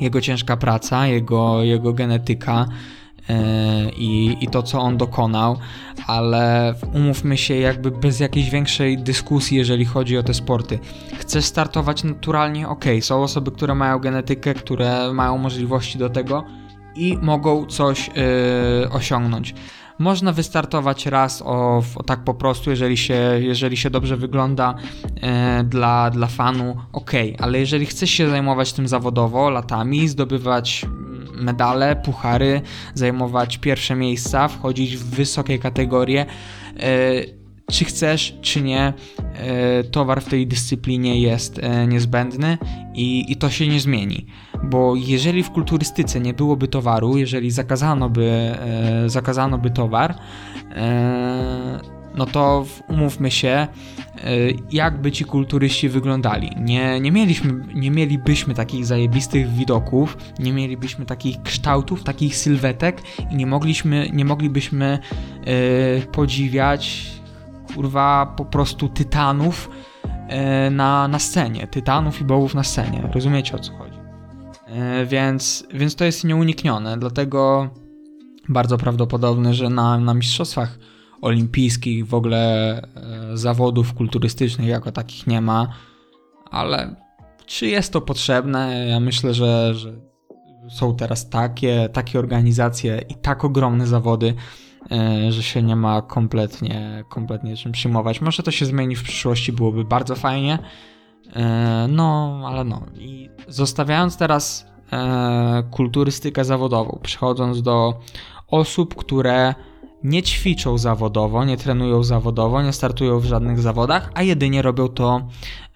jego 0.00 0.20
ciężka 0.20 0.56
praca, 0.56 1.06
jego, 1.06 1.62
jego 1.62 1.92
genetyka, 1.92 2.66
E, 2.66 2.68
i, 3.96 4.36
i 4.40 4.48
to, 4.48 4.62
co 4.62 4.80
on 4.80 4.96
dokonał, 4.96 5.58
ale 6.06 6.74
umówmy 6.94 7.36
się, 7.36 7.54
jakby 7.54 7.90
bez 7.90 8.20
jakiejś 8.20 8.50
większej 8.50 8.98
dyskusji, 8.98 9.56
jeżeli 9.56 9.84
chodzi 9.84 10.18
o 10.18 10.22
te 10.22 10.34
sporty. 10.34 10.78
Chcesz 11.18 11.44
startować 11.44 12.04
naturalnie? 12.04 12.68
Ok, 12.68 12.84
są 13.00 13.22
osoby, 13.22 13.50
które 13.50 13.74
mają 13.74 13.98
genetykę, 13.98 14.54
które 14.54 15.12
mają 15.12 15.38
możliwości 15.38 15.98
do 15.98 16.10
tego 16.10 16.44
i 16.96 17.18
mogą 17.22 17.66
coś 17.66 18.08
yy, 18.08 18.90
osiągnąć. 18.90 19.54
Można 19.98 20.32
wystartować 20.32 21.06
raz 21.06 21.42
o, 21.42 21.82
o, 21.96 22.02
tak 22.02 22.24
po 22.24 22.34
prostu, 22.34 22.70
jeżeli 22.70 22.96
się, 22.96 23.38
jeżeli 23.40 23.76
się 23.76 23.90
dobrze 23.90 24.16
wygląda 24.16 24.74
e, 25.20 25.64
dla, 25.64 26.10
dla 26.10 26.26
fanu, 26.26 26.76
ok, 26.92 27.10
ale 27.38 27.60
jeżeli 27.60 27.86
chcesz 27.86 28.10
się 28.10 28.30
zajmować 28.30 28.72
tym 28.72 28.88
zawodowo, 28.88 29.50
latami, 29.50 30.08
zdobywać 30.08 30.86
medale, 31.34 31.96
puchary, 31.96 32.60
zajmować 32.94 33.58
pierwsze 33.58 33.94
miejsca, 33.94 34.48
wchodzić 34.48 34.96
w 34.96 35.04
wysokie 35.04 35.58
kategorie. 35.58 36.26
E, 36.80 37.44
czy 37.72 37.84
chcesz, 37.84 38.38
czy 38.40 38.62
nie, 38.62 38.92
e, 39.34 39.84
towar 39.84 40.22
w 40.22 40.28
tej 40.28 40.46
dyscyplinie 40.46 41.20
jest 41.20 41.58
e, 41.58 41.86
niezbędny 41.86 42.58
i, 42.94 43.32
i 43.32 43.36
to 43.36 43.50
się 43.50 43.68
nie 43.68 43.80
zmieni. 43.80 44.26
Bo 44.64 44.94
jeżeli 44.96 45.42
w 45.42 45.50
kulturystyce 45.50 46.20
nie 46.20 46.34
byłoby 46.34 46.68
towaru, 46.68 47.16
jeżeli 47.16 47.50
zakazano 47.50 48.10
by, 48.10 48.54
zakazano 49.06 49.58
by 49.58 49.70
towar, 49.70 50.14
no 52.14 52.26
to 52.26 52.66
umówmy 52.88 53.30
się, 53.30 53.68
Y, 54.26 54.56
jakby 54.72 55.12
ci 55.12 55.24
kulturyści 55.24 55.88
wyglądali. 55.88 56.50
Nie, 56.60 57.00
nie, 57.00 57.12
mieliśmy, 57.12 57.66
nie 57.74 57.90
mielibyśmy 57.90 58.54
takich 58.54 58.86
zajebistych 58.86 59.48
widoków, 59.48 60.16
nie 60.38 60.52
mielibyśmy 60.52 61.06
takich 61.06 61.42
kształtów, 61.42 62.04
takich 62.04 62.36
sylwetek 62.36 63.02
i 63.30 63.36
nie, 63.36 63.46
mogliśmy, 63.46 64.10
nie 64.12 64.24
moglibyśmy 64.24 64.98
yy, 65.46 66.06
podziwiać 66.12 67.06
kurwa 67.74 68.34
po 68.36 68.44
prostu 68.44 68.88
tytanów 68.88 69.70
yy, 70.04 70.70
na, 70.70 71.08
na 71.08 71.18
scenie, 71.18 71.66
tytanów 71.66 72.20
i 72.20 72.24
bołów 72.24 72.54
na 72.54 72.62
scenie. 72.62 73.10
Rozumiecie 73.14 73.54
o 73.54 73.58
co 73.58 73.72
chodzi? 73.72 73.98
Yy, 74.68 75.06
więc, 75.06 75.66
więc 75.74 75.94
to 75.94 76.04
jest 76.04 76.24
nieuniknione, 76.24 76.98
dlatego 76.98 77.70
bardzo 78.48 78.78
prawdopodobne, 78.78 79.54
że 79.54 79.70
na, 79.70 79.98
na 79.98 80.14
mistrzostwach 80.14 80.78
olimpijskich, 81.24 82.06
w 82.06 82.14
ogóle 82.14 82.76
e, 82.82 83.36
zawodów 83.36 83.94
kulturystycznych 83.94 84.68
jako 84.68 84.92
takich 84.92 85.26
nie 85.26 85.40
ma, 85.40 85.68
ale 86.50 86.96
czy 87.46 87.66
jest 87.66 87.92
to 87.92 88.00
potrzebne? 88.00 88.86
Ja 88.88 89.00
myślę, 89.00 89.34
że, 89.34 89.74
że 89.74 89.92
są 90.70 90.96
teraz 90.96 91.28
takie, 91.28 91.88
takie 91.92 92.18
organizacje 92.18 93.04
i 93.08 93.14
tak 93.14 93.44
ogromne 93.44 93.86
zawody, 93.86 94.34
e, 94.92 95.32
że 95.32 95.42
się 95.42 95.62
nie 95.62 95.76
ma 95.76 96.02
kompletnie, 96.02 97.04
kompletnie 97.08 97.56
czym 97.56 97.72
przyjmować. 97.72 98.20
Może 98.20 98.42
to 98.42 98.50
się 98.50 98.66
zmieni 98.66 98.96
w 98.96 99.02
przyszłości, 99.02 99.52
byłoby 99.52 99.84
bardzo 99.84 100.14
fajnie. 100.14 100.58
E, 101.36 101.86
no, 101.88 102.40
ale 102.46 102.64
no. 102.64 102.82
I 102.98 103.30
zostawiając 103.48 104.16
teraz 104.16 104.74
kulturystykę 105.70 106.44
zawodową, 106.44 106.98
przechodząc 107.02 107.62
do 107.62 108.00
osób, 108.48 108.94
które 108.94 109.54
nie 110.04 110.22
ćwiczą 110.22 110.78
zawodowo, 110.78 111.44
nie 111.44 111.56
trenują 111.56 112.02
zawodowo, 112.02 112.62
nie 112.62 112.72
startują 112.72 113.20
w 113.20 113.24
żadnych 113.24 113.60
zawodach, 113.60 114.10
a 114.14 114.22
jedynie 114.22 114.62
robią 114.62 114.88
to 114.88 115.28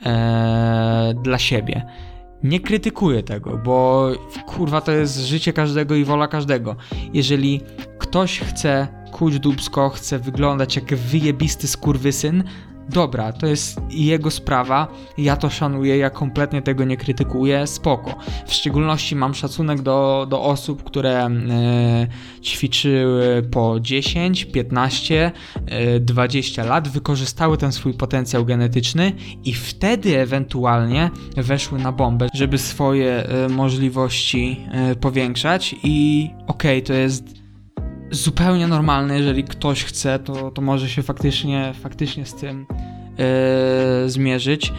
e, 0.07 1.15
dla 1.23 1.39
siebie. 1.39 1.87
Nie 2.43 2.61
krytykuję 2.61 3.23
tego, 3.23 3.61
bo 3.65 4.09
kurwa 4.47 4.81
to 4.81 4.93
jest 4.93 5.19
życie 5.19 5.53
każdego 5.53 5.95
i 5.95 6.05
wola 6.05 6.29
każdego. 6.29 6.77
Jeżeli 7.13 7.61
ktoś 7.99 8.41
chce 8.41 8.89
kuć 9.13 9.39
dubsko, 9.39 9.89
chce 9.89 10.19
wyglądać 10.19 10.77
jak 10.77 10.95
wyjebisty 10.95 11.69
skurwysyn, 11.69 12.45
dobra, 12.89 13.33
to 13.33 13.47
jest 13.47 13.81
jego 13.91 14.31
sprawa, 14.31 14.89
ja 15.19 15.37
to 15.37 15.51
szanuję, 15.51 15.99
ja 15.99 16.11
kompletnie 16.11 16.63
tego 16.63 16.85
nie 16.85 16.97
krytykuję, 16.97 17.67
spoko. 17.67 18.15
W 18.47 18.53
szczególności 18.53 19.17
mam 19.17 19.35
szacunek 19.35 19.83
do, 19.83 20.27
do 20.31 20.43
osób, 20.43 20.85
które 20.85 21.27
e, 21.27 21.31
ćwiczyły 22.43 23.43
po 23.51 23.81
10, 23.81 24.45
15, 24.45 25.33
e, 25.67 26.01
20 26.01 26.65
lat, 26.65 26.89
wykorzystały 26.89 27.57
ten 27.57 27.73
swój 27.73 27.95
potencjał 27.95 28.45
genetyczny 28.45 29.13
i 29.45 29.55
wtedy 29.55 30.19
ewentualnie 30.19 31.11
weszły 31.37 31.79
na 31.79 31.93
bombę, 31.93 32.29
żeby 32.35 32.59
swoje 32.59 33.27
e, 33.27 33.49
możliwości 33.49 34.61
e, 34.71 34.95
powiększać. 34.95 35.75
I 35.85 36.31
okej, 36.47 36.79
okay, 36.79 36.83
to 36.83 36.93
jest 36.93 37.48
zupełnie 38.11 38.67
normalne, 38.67 39.19
jeżeli 39.19 39.45
ktoś 39.45 39.85
chce, 39.85 40.19
to, 40.19 40.51
to 40.51 40.63
może 40.63 40.89
się 40.89 41.03
faktycznie, 41.03 41.73
faktycznie 41.81 42.27
z 42.27 42.35
tym 42.35 42.67
yy, 44.03 44.11
zmierzyć. 44.11 44.73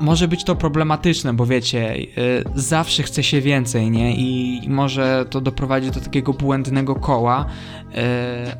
może 0.00 0.28
być 0.28 0.44
to 0.44 0.56
problematyczne, 0.56 1.34
bo 1.34 1.46
wiecie, 1.46 1.94
y, 1.96 2.08
zawsze 2.54 3.02
chce 3.02 3.22
się 3.22 3.40
więcej, 3.40 3.90
nie? 3.90 4.16
I, 4.16 4.60
I 4.64 4.68
może 4.68 5.24
to 5.30 5.40
doprowadzić 5.40 5.90
do 5.90 6.00
takiego 6.00 6.32
błędnego 6.32 6.94
koła, 6.94 7.46
y, 7.46 7.94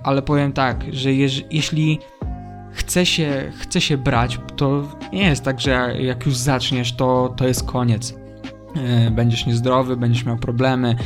ale 0.02 0.22
powiem 0.22 0.52
tak, 0.52 0.84
że 0.92 1.14
jeż, 1.14 1.44
jeśli 1.50 1.98
chce 2.72 3.06
się, 3.06 3.52
chce 3.58 3.80
się 3.80 3.96
brać, 3.96 4.40
to 4.56 4.88
nie 5.12 5.22
jest 5.24 5.44
tak, 5.44 5.60
że 5.60 5.94
jak 6.00 6.26
już 6.26 6.36
zaczniesz, 6.36 6.92
to, 6.92 7.34
to 7.36 7.48
jest 7.48 7.64
koniec. 7.64 8.14
Będziesz 9.10 9.46
niezdrowy, 9.46 9.96
będziesz 9.96 10.24
miał 10.24 10.36
problemy, 10.36 10.96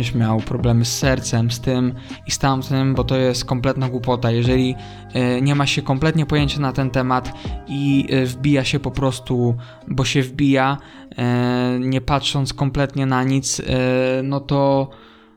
będziesz 0.00 0.14
miał 0.14 0.40
problemy 0.40 0.84
z 0.84 0.98
sercem, 0.98 1.50
z 1.50 1.60
tym 1.60 1.94
i 2.26 2.30
z 2.30 2.38
tamtym, 2.38 2.94
bo 2.94 3.04
to 3.04 3.16
jest 3.16 3.44
kompletna 3.44 3.88
głupota. 3.88 4.30
Jeżeli 4.30 4.74
y, 5.38 5.42
nie 5.42 5.54
ma 5.54 5.66
się 5.66 5.82
kompletnie 5.82 6.26
pojęcia 6.26 6.60
na 6.60 6.72
ten 6.72 6.90
temat 6.90 7.32
i 7.68 8.06
y, 8.12 8.26
wbija 8.26 8.64
się 8.64 8.80
po 8.80 8.90
prostu, 8.90 9.54
bo 9.88 10.04
się 10.04 10.22
wbija, 10.22 10.76
nie 11.80 12.00
patrząc 12.00 12.54
kompletnie 12.54 13.06
na 13.06 13.24
nic, 13.24 13.62
no 14.22 14.40
to 14.40 14.90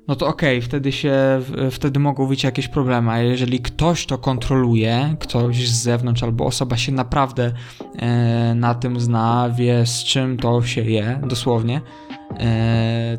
no 0.08 0.15
to 0.15 0.28
okej, 0.28 0.58
okay, 0.58 0.67
wtedy 0.67 0.91
się, 0.91 1.41
wtedy 1.71 1.99
mogą 1.99 2.28
być 2.28 2.43
jakieś 2.43 2.67
problemy, 2.67 3.12
a 3.12 3.19
jeżeli 3.19 3.60
ktoś 3.60 4.06
to 4.06 4.17
kontroluje, 4.17 5.15
ktoś 5.19 5.69
z 5.69 5.84
zewnątrz 5.84 6.23
albo 6.23 6.45
osoba 6.45 6.78
się 6.78 6.91
naprawdę 6.91 7.52
e, 7.99 8.56
na 8.56 8.76
tym 8.76 8.99
zna, 8.99 9.49
wie 9.56 9.86
z 9.86 10.04
czym 10.04 10.38
to 10.38 10.63
się 10.63 10.82
je, 10.82 11.21
dosłownie, 11.28 11.82
e, 12.12 12.12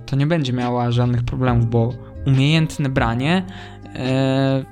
to 0.07 0.17
nie 0.17 0.27
będzie 0.27 0.53
miała 0.53 0.91
żadnych 0.91 1.23
problemów, 1.23 1.71
bo 1.71 1.93
umiejętne 2.27 2.89
branie 2.89 3.47
e, 3.95 4.65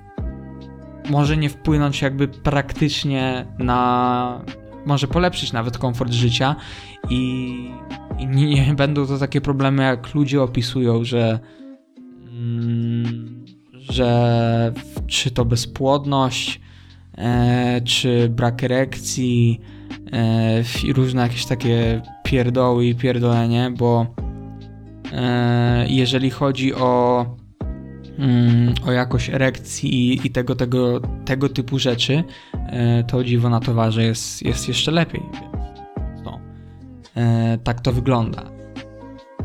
może 1.10 1.36
nie 1.36 1.48
wpłynąć 1.48 2.02
jakby 2.02 2.28
praktycznie 2.28 3.46
na, 3.58 4.44
może 4.86 5.08
polepszyć 5.08 5.52
nawet 5.52 5.78
komfort 5.78 6.12
życia 6.12 6.56
i, 7.10 7.54
i 8.18 8.26
nie, 8.26 8.74
będą 8.74 9.06
to 9.06 9.18
takie 9.18 9.40
problemy 9.40 9.82
jak 9.82 10.14
ludzie 10.14 10.42
opisują, 10.42 11.04
że 11.04 11.40
Mm, 12.42 13.44
że 13.90 14.72
czy 15.06 15.30
to 15.30 15.44
bezpłodność, 15.44 16.60
e, 17.18 17.80
czy 17.80 18.28
brak 18.28 18.64
erekcji 18.64 19.60
e, 20.12 20.92
różne 20.92 21.22
jakieś 21.22 21.46
takie 21.46 22.02
pierdoły 22.24 22.86
i 22.86 22.94
pierdolenie, 22.94 23.70
bo 23.78 24.06
e, 24.18 24.31
jeżeli 25.88 26.30
chodzi 26.30 26.74
o, 26.74 27.24
mm, 28.18 28.74
o 28.86 28.92
jakość 28.92 29.30
erekcji 29.30 29.94
i, 29.94 30.26
i 30.26 30.30
tego, 30.30 30.54
tego, 30.54 31.00
tego 31.24 31.48
typu 31.48 31.78
rzeczy, 31.78 32.24
e, 32.54 33.04
to 33.04 33.24
dziwo 33.24 33.48
na 33.48 33.60
towarze 33.60 34.02
jest, 34.02 34.42
jest 34.42 34.68
jeszcze 34.68 34.90
lepiej. 34.90 35.22
No. 36.24 36.40
E, 37.16 37.58
tak 37.64 37.80
to 37.80 37.92
wygląda. 37.92 38.42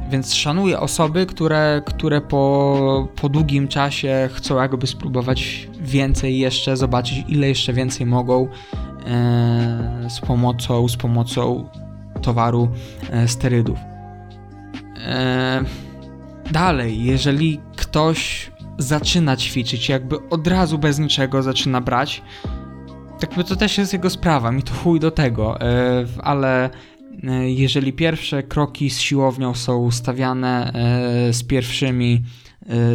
Więc 0.09 0.33
szanuję 0.33 0.79
osoby, 0.79 1.25
które, 1.25 1.81
które 1.85 2.21
po, 2.21 3.07
po 3.15 3.29
długim 3.29 3.67
czasie 3.67 4.29
chcą 4.33 4.57
jakby 4.57 4.87
spróbować 4.87 5.69
więcej 5.81 6.39
jeszcze, 6.39 6.77
zobaczyć 6.77 7.25
ile 7.27 7.47
jeszcze 7.47 7.73
więcej 7.73 8.05
mogą 8.05 8.47
e, 9.07 10.07
z 10.09 10.19
pomocą, 10.19 10.87
z 10.87 10.97
pomocą 10.97 11.69
towaru 12.21 12.69
e, 13.09 13.27
sterydów. 13.27 13.79
E, 15.07 15.63
dalej, 16.51 17.03
jeżeli 17.03 17.61
ktoś 17.75 18.51
zaczyna 18.77 19.37
ćwiczyć, 19.37 19.89
jakby 19.89 20.29
od 20.29 20.47
razu 20.47 20.77
bez 20.77 20.99
niczego 20.99 21.43
zaczyna 21.43 21.81
brać, 21.81 22.21
tak 23.19 23.29
to 23.47 23.55
też 23.55 23.77
jest 23.77 23.93
jego 23.93 24.09
sprawa, 24.09 24.51
mi 24.51 24.63
to 24.63 24.73
chuj 24.73 24.99
do 24.99 25.11
tego, 25.11 25.61
e, 25.61 26.05
ale 26.23 26.69
E, 27.23 27.51
jeżeli 27.51 27.93
pierwsze 27.93 28.43
kroki 28.43 28.89
z 28.89 28.99
siłownią 28.99 29.53
są 29.53 29.91
stawiane 29.91 30.71
z 31.31 31.43
pierwszymi 31.43 32.21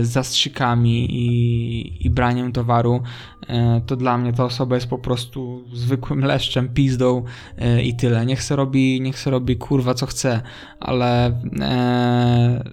zastrzykami 0.02 1.04
i, 1.11 2.06
i 2.06 2.11
braniem 2.11 2.52
towaru, 2.52 3.02
to 3.87 3.96
dla 3.96 4.18
mnie 4.18 4.32
ta 4.32 4.44
osoba 4.44 4.74
jest 4.74 4.87
po 4.87 4.98
prostu 4.98 5.64
zwykłym 5.72 6.20
leszczem, 6.32 6.68
pizdą 6.68 7.24
i 7.85 7.96
tyle. 7.96 8.26
Niech 8.26 8.42
se 8.42 8.56
robi, 8.56 9.00
niech 9.00 9.18
se 9.18 9.30
robi 9.30 9.56
kurwa 9.56 9.94
co 9.94 10.06
chce, 10.06 10.42
ale 10.80 11.40
e, 11.61 12.64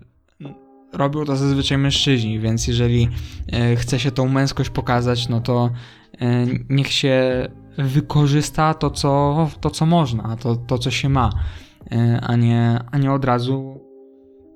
robią 0.93 1.25
to 1.25 1.35
zazwyczaj 1.35 1.77
mężczyźni, 1.77 2.39
więc 2.39 2.67
jeżeli 2.67 3.09
chce 3.77 3.99
się 3.99 4.11
tą 4.11 4.27
męskość 4.27 4.69
pokazać, 4.69 5.29
no 5.29 5.41
to 5.41 5.69
niech 6.69 6.91
się 6.91 7.47
wykorzysta 7.77 8.73
to, 8.73 8.89
co, 8.89 9.47
to, 9.61 9.69
co 9.69 9.85
można, 9.85 10.35
to, 10.35 10.55
to, 10.55 10.77
co 10.77 10.91
się 10.91 11.09
ma, 11.09 11.29
e, 11.91 12.19
a 12.21 12.35
nie, 12.35 12.79
a 12.91 12.97
nie 12.97 13.11
od 13.11 13.25
razu 13.25 13.78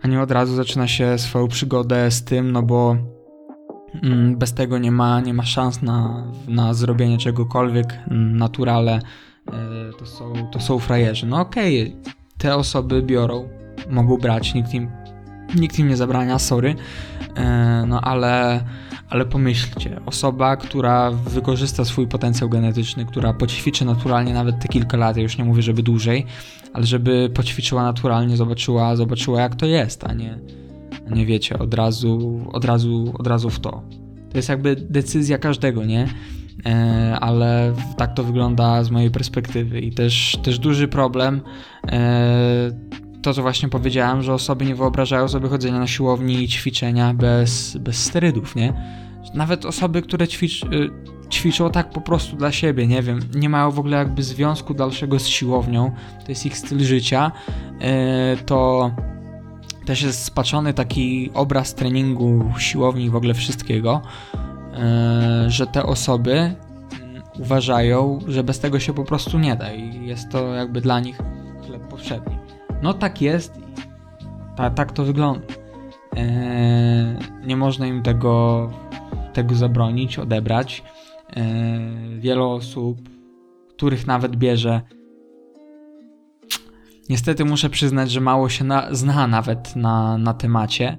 a 0.04 0.08
nie 0.08 0.22
od 0.22 0.32
razu 0.32 0.56
zaczyna 0.56 0.88
się 0.88 1.18
swoją 1.18 1.48
przygodę 1.48 2.12
z 2.12 2.24
tym, 2.24 2.52
no 2.52 2.63
bo 2.63 2.96
mm, 4.04 4.38
bez 4.38 4.54
tego 4.54 4.78
nie 4.78 4.92
ma, 4.92 5.20
nie 5.20 5.34
ma 5.34 5.46
szans 5.46 5.82
na, 5.82 6.24
na 6.48 6.74
zrobienie 6.74 7.18
czegokolwiek. 7.18 8.00
Naturale 8.12 9.00
e, 9.48 9.52
to 10.00 10.06
są, 10.06 10.34
to 10.52 10.60
są 10.60 10.80
frajerzy. 10.80 11.26
No 11.26 11.39
okej, 11.39 11.82
okay, 12.02 12.13
te 12.38 12.56
osoby 12.56 13.02
biorą, 13.02 13.50
mogą 13.89 14.18
brać, 14.18 14.54
nikt 14.54 14.74
im, 14.74 14.92
nikt 15.56 15.80
im 15.80 15.88
nie 15.88 15.98
zabrania, 15.98 16.39
sorry, 16.39 16.76
e, 17.36 17.86
no 17.88 18.02
ale 18.02 18.63
ale 19.10 19.26
pomyślcie, 19.26 20.00
osoba, 20.06 20.56
która 20.56 21.12
wykorzysta 21.12 21.86
swój 21.86 22.08
potencjał 22.08 22.50
genetyczny, 22.50 23.06
która 23.06 23.34
poćwiczy 23.34 23.86
naturalnie 23.86 24.34
nawet 24.34 24.60
te 24.60 24.68
kilka 24.68 24.98
lat, 24.98 25.18
ja 25.18 25.24
już 25.24 25.38
nie 25.38 25.44
mówię, 25.44 25.62
żeby 25.62 25.84
dłużej, 25.84 26.26
ale 26.74 26.86
żeby 26.86 27.32
poćwiczyła 27.34 27.84
naturalnie, 27.84 28.38
zobaczyła, 28.38 28.96
zobaczyła 28.96 29.42
jak 29.42 29.56
to 29.56 29.66
jest, 29.66 30.04
a 30.04 30.13
nie, 30.13 30.39
a 31.12 31.16
nie 31.16 31.26
wiecie, 31.26 31.60
od 31.60 31.74
razu, 31.74 32.42
od 32.54 32.66
razu, 32.66 33.13
od 33.20 33.28
razu 33.28 33.50
w 33.50 33.60
to. 33.60 33.84
To 34.30 34.38
jest 34.38 34.50
jakby 34.50 34.76
decyzja 34.76 35.38
każdego, 35.38 35.86
nie? 35.86 36.08
E, 36.66 37.18
ale 37.22 37.74
tak 37.98 38.13
to 38.13 38.24
wygląda 38.24 38.84
z 38.84 38.92
mojej 38.92 39.12
perspektywy 39.12 39.82
i 39.82 39.92
też, 39.92 40.38
też 40.44 40.60
duży 40.60 40.88
problem 40.88 41.42
e, 41.88 42.72
to, 43.24 43.34
co 43.34 43.42
właśnie 43.42 43.70
powiedziałem, 43.70 44.22
że 44.22 44.34
osoby 44.34 44.66
nie 44.66 44.76
wyobrażają 44.76 45.28
sobie 45.28 45.50
chodzenia 45.50 45.80
na 45.80 45.88
siłowni 45.88 46.44
i 46.44 46.48
ćwiczenia 46.48 47.14
bez, 47.14 47.78
bez 47.78 48.04
sterydów, 48.04 48.56
nie? 48.56 48.74
Nawet 49.34 49.66
osoby, 49.66 50.02
które 50.02 50.28
ćwicz, 50.28 50.64
y, 50.64 50.90
ćwiczą 51.32 51.72
tak 51.72 51.90
po 51.90 52.02
prostu 52.02 52.36
dla 52.36 52.52
siebie, 52.52 52.88
nie 52.88 53.02
wiem, 53.02 53.20
nie 53.36 53.50
mają 53.50 53.72
w 53.72 53.80
ogóle 53.80 53.98
jakby 53.98 54.24
związku 54.24 54.74
dalszego 54.74 55.20
z 55.20 55.28
siłownią, 55.28 55.92
to 56.26 56.32
jest 56.32 56.46
ich 56.46 56.58
styl 56.58 56.80
życia, 56.80 57.32
y, 58.38 58.44
to 58.46 58.92
też 59.86 60.02
jest 60.02 60.24
spaczony 60.24 60.74
taki 60.74 61.30
obraz 61.34 61.76
treningu, 61.76 62.46
siłowni 62.58 63.10
w 63.10 63.16
ogóle 63.16 63.34
wszystkiego, 63.34 64.02
y, 65.48 65.50
że 65.50 65.68
te 65.68 65.84
osoby 65.84 66.34
mm, 66.34 66.56
uważają, 67.40 68.20
że 68.28 68.44
bez 68.44 68.60
tego 68.60 68.80
się 68.80 68.94
po 68.94 69.04
prostu 69.04 69.40
nie 69.40 69.56
da 69.56 69.74
i 69.74 70.06
jest 70.06 70.30
to 70.30 70.54
jakby 70.54 70.82
dla 70.82 71.00
nich 71.00 71.18
chleb 71.68 71.88
powszedni. 71.88 72.42
No 72.84 72.93
tak 72.93 73.22
jest 73.22 73.60
ta, 74.56 74.69
tak 74.69 74.91
to 74.91 75.04
wygląda. 75.04 75.48
Eee, 76.15 77.15
nie 77.46 77.58
można 77.58 77.88
im 77.88 78.02
tego, 78.02 78.69
tego 79.34 79.56
zabronić, 79.56 80.19
odebrać. 80.19 80.84
Eee, 81.36 82.19
wiele 82.19 82.43
osób, 82.43 83.10
których 83.69 84.08
nawet 84.08 84.36
bierze, 84.36 84.82
niestety 87.10 87.46
muszę 87.46 87.69
przyznać, 87.69 88.12
że 88.12 88.22
mało 88.22 88.50
się 88.50 88.63
na, 88.63 88.88
zna 88.91 89.28
nawet 89.28 89.76
na, 89.76 90.17
na 90.17 90.34
temacie. 90.34 90.98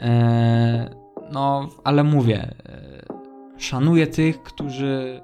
Eee, 0.00 0.88
no, 1.32 1.68
ale 1.84 2.04
mówię, 2.04 2.54
szanuję 3.56 4.06
tych, 4.06 4.42
którzy 4.42 5.20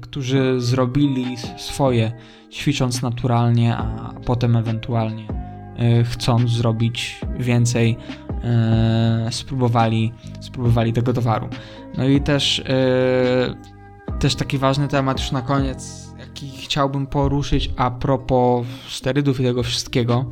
którzy 0.00 0.60
zrobili 0.60 1.36
swoje, 1.56 2.12
ćwicząc 2.50 3.02
naturalnie, 3.02 3.76
a 3.76 4.14
potem 4.26 4.56
ewentualnie 4.56 5.26
y, 6.00 6.04
chcąc 6.04 6.50
zrobić 6.50 7.20
więcej, 7.38 7.96
y, 9.28 9.32
spróbowali, 9.32 10.12
spróbowali 10.40 10.92
tego 10.92 11.12
towaru. 11.12 11.48
No 11.98 12.08
i 12.08 12.20
też, 12.20 12.62
też 14.18 14.34
taki 14.34 14.58
ważny 14.58 14.88
temat 14.88 15.20
już 15.20 15.32
na 15.32 15.42
koniec, 15.42 16.12
jaki 16.18 16.50
chciałbym 16.50 17.06
poruszyć 17.06 17.70
a 17.76 17.90
propos 17.90 18.66
sterydów 18.88 19.40
i 19.40 19.42
tego 19.42 19.62
wszystkiego. 19.62 20.30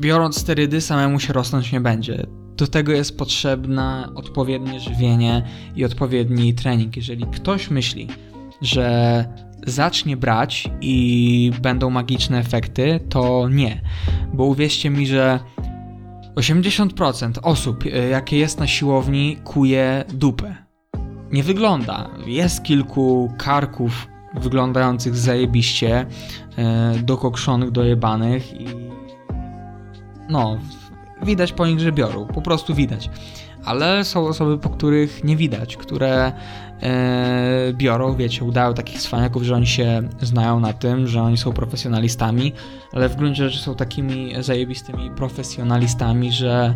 Biorąc 0.00 0.38
sterydy, 0.38 0.80
samemu 0.80 1.20
się 1.20 1.32
rosnąć 1.32 1.72
nie 1.72 1.80
będzie 1.80 2.26
do 2.62 2.66
tego 2.66 2.92
jest 2.92 3.18
potrzebne 3.18 4.08
odpowiednie 4.14 4.80
żywienie 4.80 5.42
i 5.76 5.84
odpowiedni 5.84 6.54
trening. 6.54 6.96
Jeżeli 6.96 7.26
ktoś 7.26 7.70
myśli, 7.70 8.08
że 8.60 9.24
zacznie 9.66 10.16
brać 10.16 10.70
i 10.80 11.50
będą 11.62 11.90
magiczne 11.90 12.38
efekty, 12.38 13.00
to 13.08 13.48
nie. 13.48 13.80
Bo 14.34 14.44
uwierzcie 14.44 14.90
mi, 14.90 15.06
że 15.06 15.40
80% 16.34 17.38
osób, 17.42 17.84
e, 17.86 18.08
jakie 18.08 18.38
jest 18.38 18.58
na 18.58 18.66
siłowni, 18.66 19.36
kuje 19.44 20.04
dupę. 20.12 20.56
Nie 21.32 21.42
wygląda. 21.42 22.10
Jest 22.26 22.62
kilku 22.62 23.32
karków 23.38 24.08
wyglądających 24.34 25.16
zajebiście, 25.16 26.06
e, 26.56 26.94
dokokszonych, 27.02 27.70
dojebanych 27.70 28.60
i 28.60 28.66
no, 30.28 30.58
widać 31.24 31.52
po 31.52 31.66
nich, 31.66 31.80
że 31.80 31.92
biorą, 31.92 32.26
po 32.26 32.42
prostu 32.42 32.74
widać. 32.74 33.10
Ale 33.64 34.04
są 34.04 34.26
osoby, 34.26 34.58
po 34.58 34.70
których 34.70 35.24
nie 35.24 35.36
widać, 35.36 35.76
które 35.76 36.32
e, 36.82 37.72
biorą, 37.72 38.16
wiecie, 38.16 38.44
udają 38.44 38.74
takich 38.74 39.00
cwaniaków, 39.00 39.42
że 39.42 39.54
oni 39.54 39.66
się 39.66 40.08
znają 40.22 40.60
na 40.60 40.72
tym, 40.72 41.06
że 41.06 41.22
oni 41.22 41.36
są 41.36 41.52
profesjonalistami, 41.52 42.52
ale 42.92 43.08
w 43.08 43.16
gruncie 43.16 43.50
rzeczy 43.50 43.64
są 43.64 43.74
takimi 43.74 44.32
zajebistymi 44.40 45.10
profesjonalistami, 45.10 46.32
że 46.32 46.74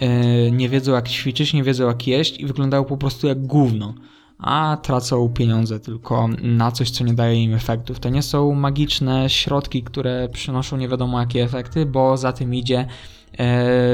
e, 0.00 0.50
nie 0.50 0.68
wiedzą 0.68 0.92
jak 0.92 1.08
ćwiczyć, 1.08 1.52
nie 1.54 1.62
wiedzą 1.62 1.86
jak 1.86 2.06
jeść 2.06 2.40
i 2.40 2.46
wyglądają 2.46 2.84
po 2.84 2.96
prostu 2.96 3.26
jak 3.26 3.46
gówno 3.46 3.94
a 4.38 4.76
tracą 4.82 5.28
pieniądze 5.28 5.80
tylko 5.80 6.28
na 6.42 6.72
coś, 6.72 6.90
co 6.90 7.04
nie 7.04 7.14
daje 7.14 7.42
im 7.42 7.54
efektów. 7.54 8.00
To 8.00 8.08
nie 8.08 8.22
są 8.22 8.54
magiczne 8.54 9.30
środki, 9.30 9.82
które 9.82 10.28
przynoszą 10.28 10.76
nie 10.76 10.88
wiadomo 10.88 11.20
jakie 11.20 11.42
efekty, 11.42 11.86
bo 11.86 12.16
za 12.16 12.32
tym 12.32 12.54
idzie 12.54 12.86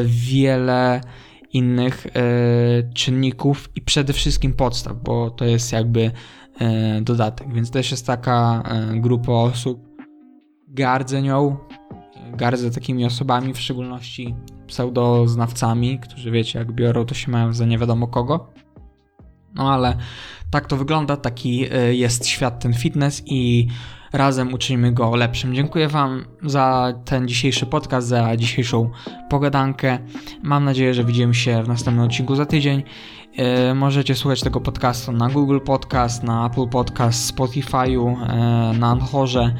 wiele 0.05 1.00
innych 1.53 2.07
e, 2.07 2.20
czynników 2.94 3.68
i 3.74 3.81
przede 3.81 4.12
wszystkim 4.12 4.53
podstaw, 4.53 4.96
bo 5.03 5.31
to 5.31 5.44
jest 5.44 5.72
jakby 5.72 6.11
e, 6.61 7.00
dodatek. 7.00 7.55
Więc 7.55 7.70
też 7.70 7.90
jest 7.90 8.07
taka 8.07 8.62
e, 8.62 9.00
grupa 9.00 9.33
osób, 9.33 9.81
gardzę 10.68 11.22
nią, 11.22 11.57
gardzę 12.33 12.70
takimi 12.70 13.05
osobami, 13.05 13.55
w 13.55 13.59
szczególności 13.59 14.35
pseudoznawcami, 14.66 15.98
którzy 15.98 16.31
wiecie, 16.31 16.59
jak 16.59 16.72
biorą, 16.72 17.05
to 17.05 17.14
się 17.14 17.31
mają 17.31 17.53
za 17.53 17.66
nie 17.66 17.79
wiadomo 17.79 18.09
kogo. 18.09 18.50
No 19.55 19.72
ale 19.72 19.96
tak 20.50 20.66
to 20.66 20.76
wygląda, 20.76 21.16
taki 21.16 21.66
jest 21.90 22.26
świat 22.26 22.62
ten 22.62 22.74
fitness 22.74 23.22
i 23.26 23.68
razem 24.12 24.55
uczymy 24.55 24.92
go 24.92 25.16
lepszym. 25.16 25.55
Dziękuję 25.55 25.88
Wam 25.88 26.25
za 26.42 26.92
ten 27.05 27.29
dzisiejszy 27.29 27.66
podcast, 27.66 28.09
za 28.09 28.37
dzisiejszą 28.37 28.90
pogadankę. 29.31 29.99
Mam 30.42 30.64
nadzieję, 30.64 30.94
że 30.94 31.05
widzimy 31.05 31.35
się 31.35 31.62
w 31.62 31.68
następnym 31.68 32.07
odcinku 32.07 32.37
za 32.37 32.46
tydzień. 32.46 32.83
Y, 33.70 33.75
możecie 33.75 34.14
słuchać 34.14 34.40
tego 34.40 34.61
podcastu 34.61 35.12
na 35.12 35.29
Google 35.29 35.59
Podcast, 35.61 36.23
na 36.23 36.46
Apple 36.46 36.68
Podcast, 36.68 37.37
Spotify'u, 37.37 38.16
y, 38.75 38.79
na 38.79 38.90
Anchorze. 38.90 39.55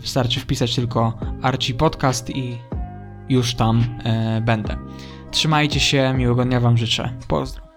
Wystarczy 0.00 0.40
wpisać 0.40 0.74
tylko 0.74 1.18
Archie 1.42 1.74
Podcast 1.74 2.30
i 2.30 2.58
już 3.28 3.54
tam 3.54 3.84
będę. 4.42 4.76
Trzymajcie 5.30 5.80
się, 5.80 6.14
miłego 6.16 6.44
dnia 6.44 6.60
Wam 6.60 6.76
życzę. 6.76 7.12
Pozdro. 7.28 7.73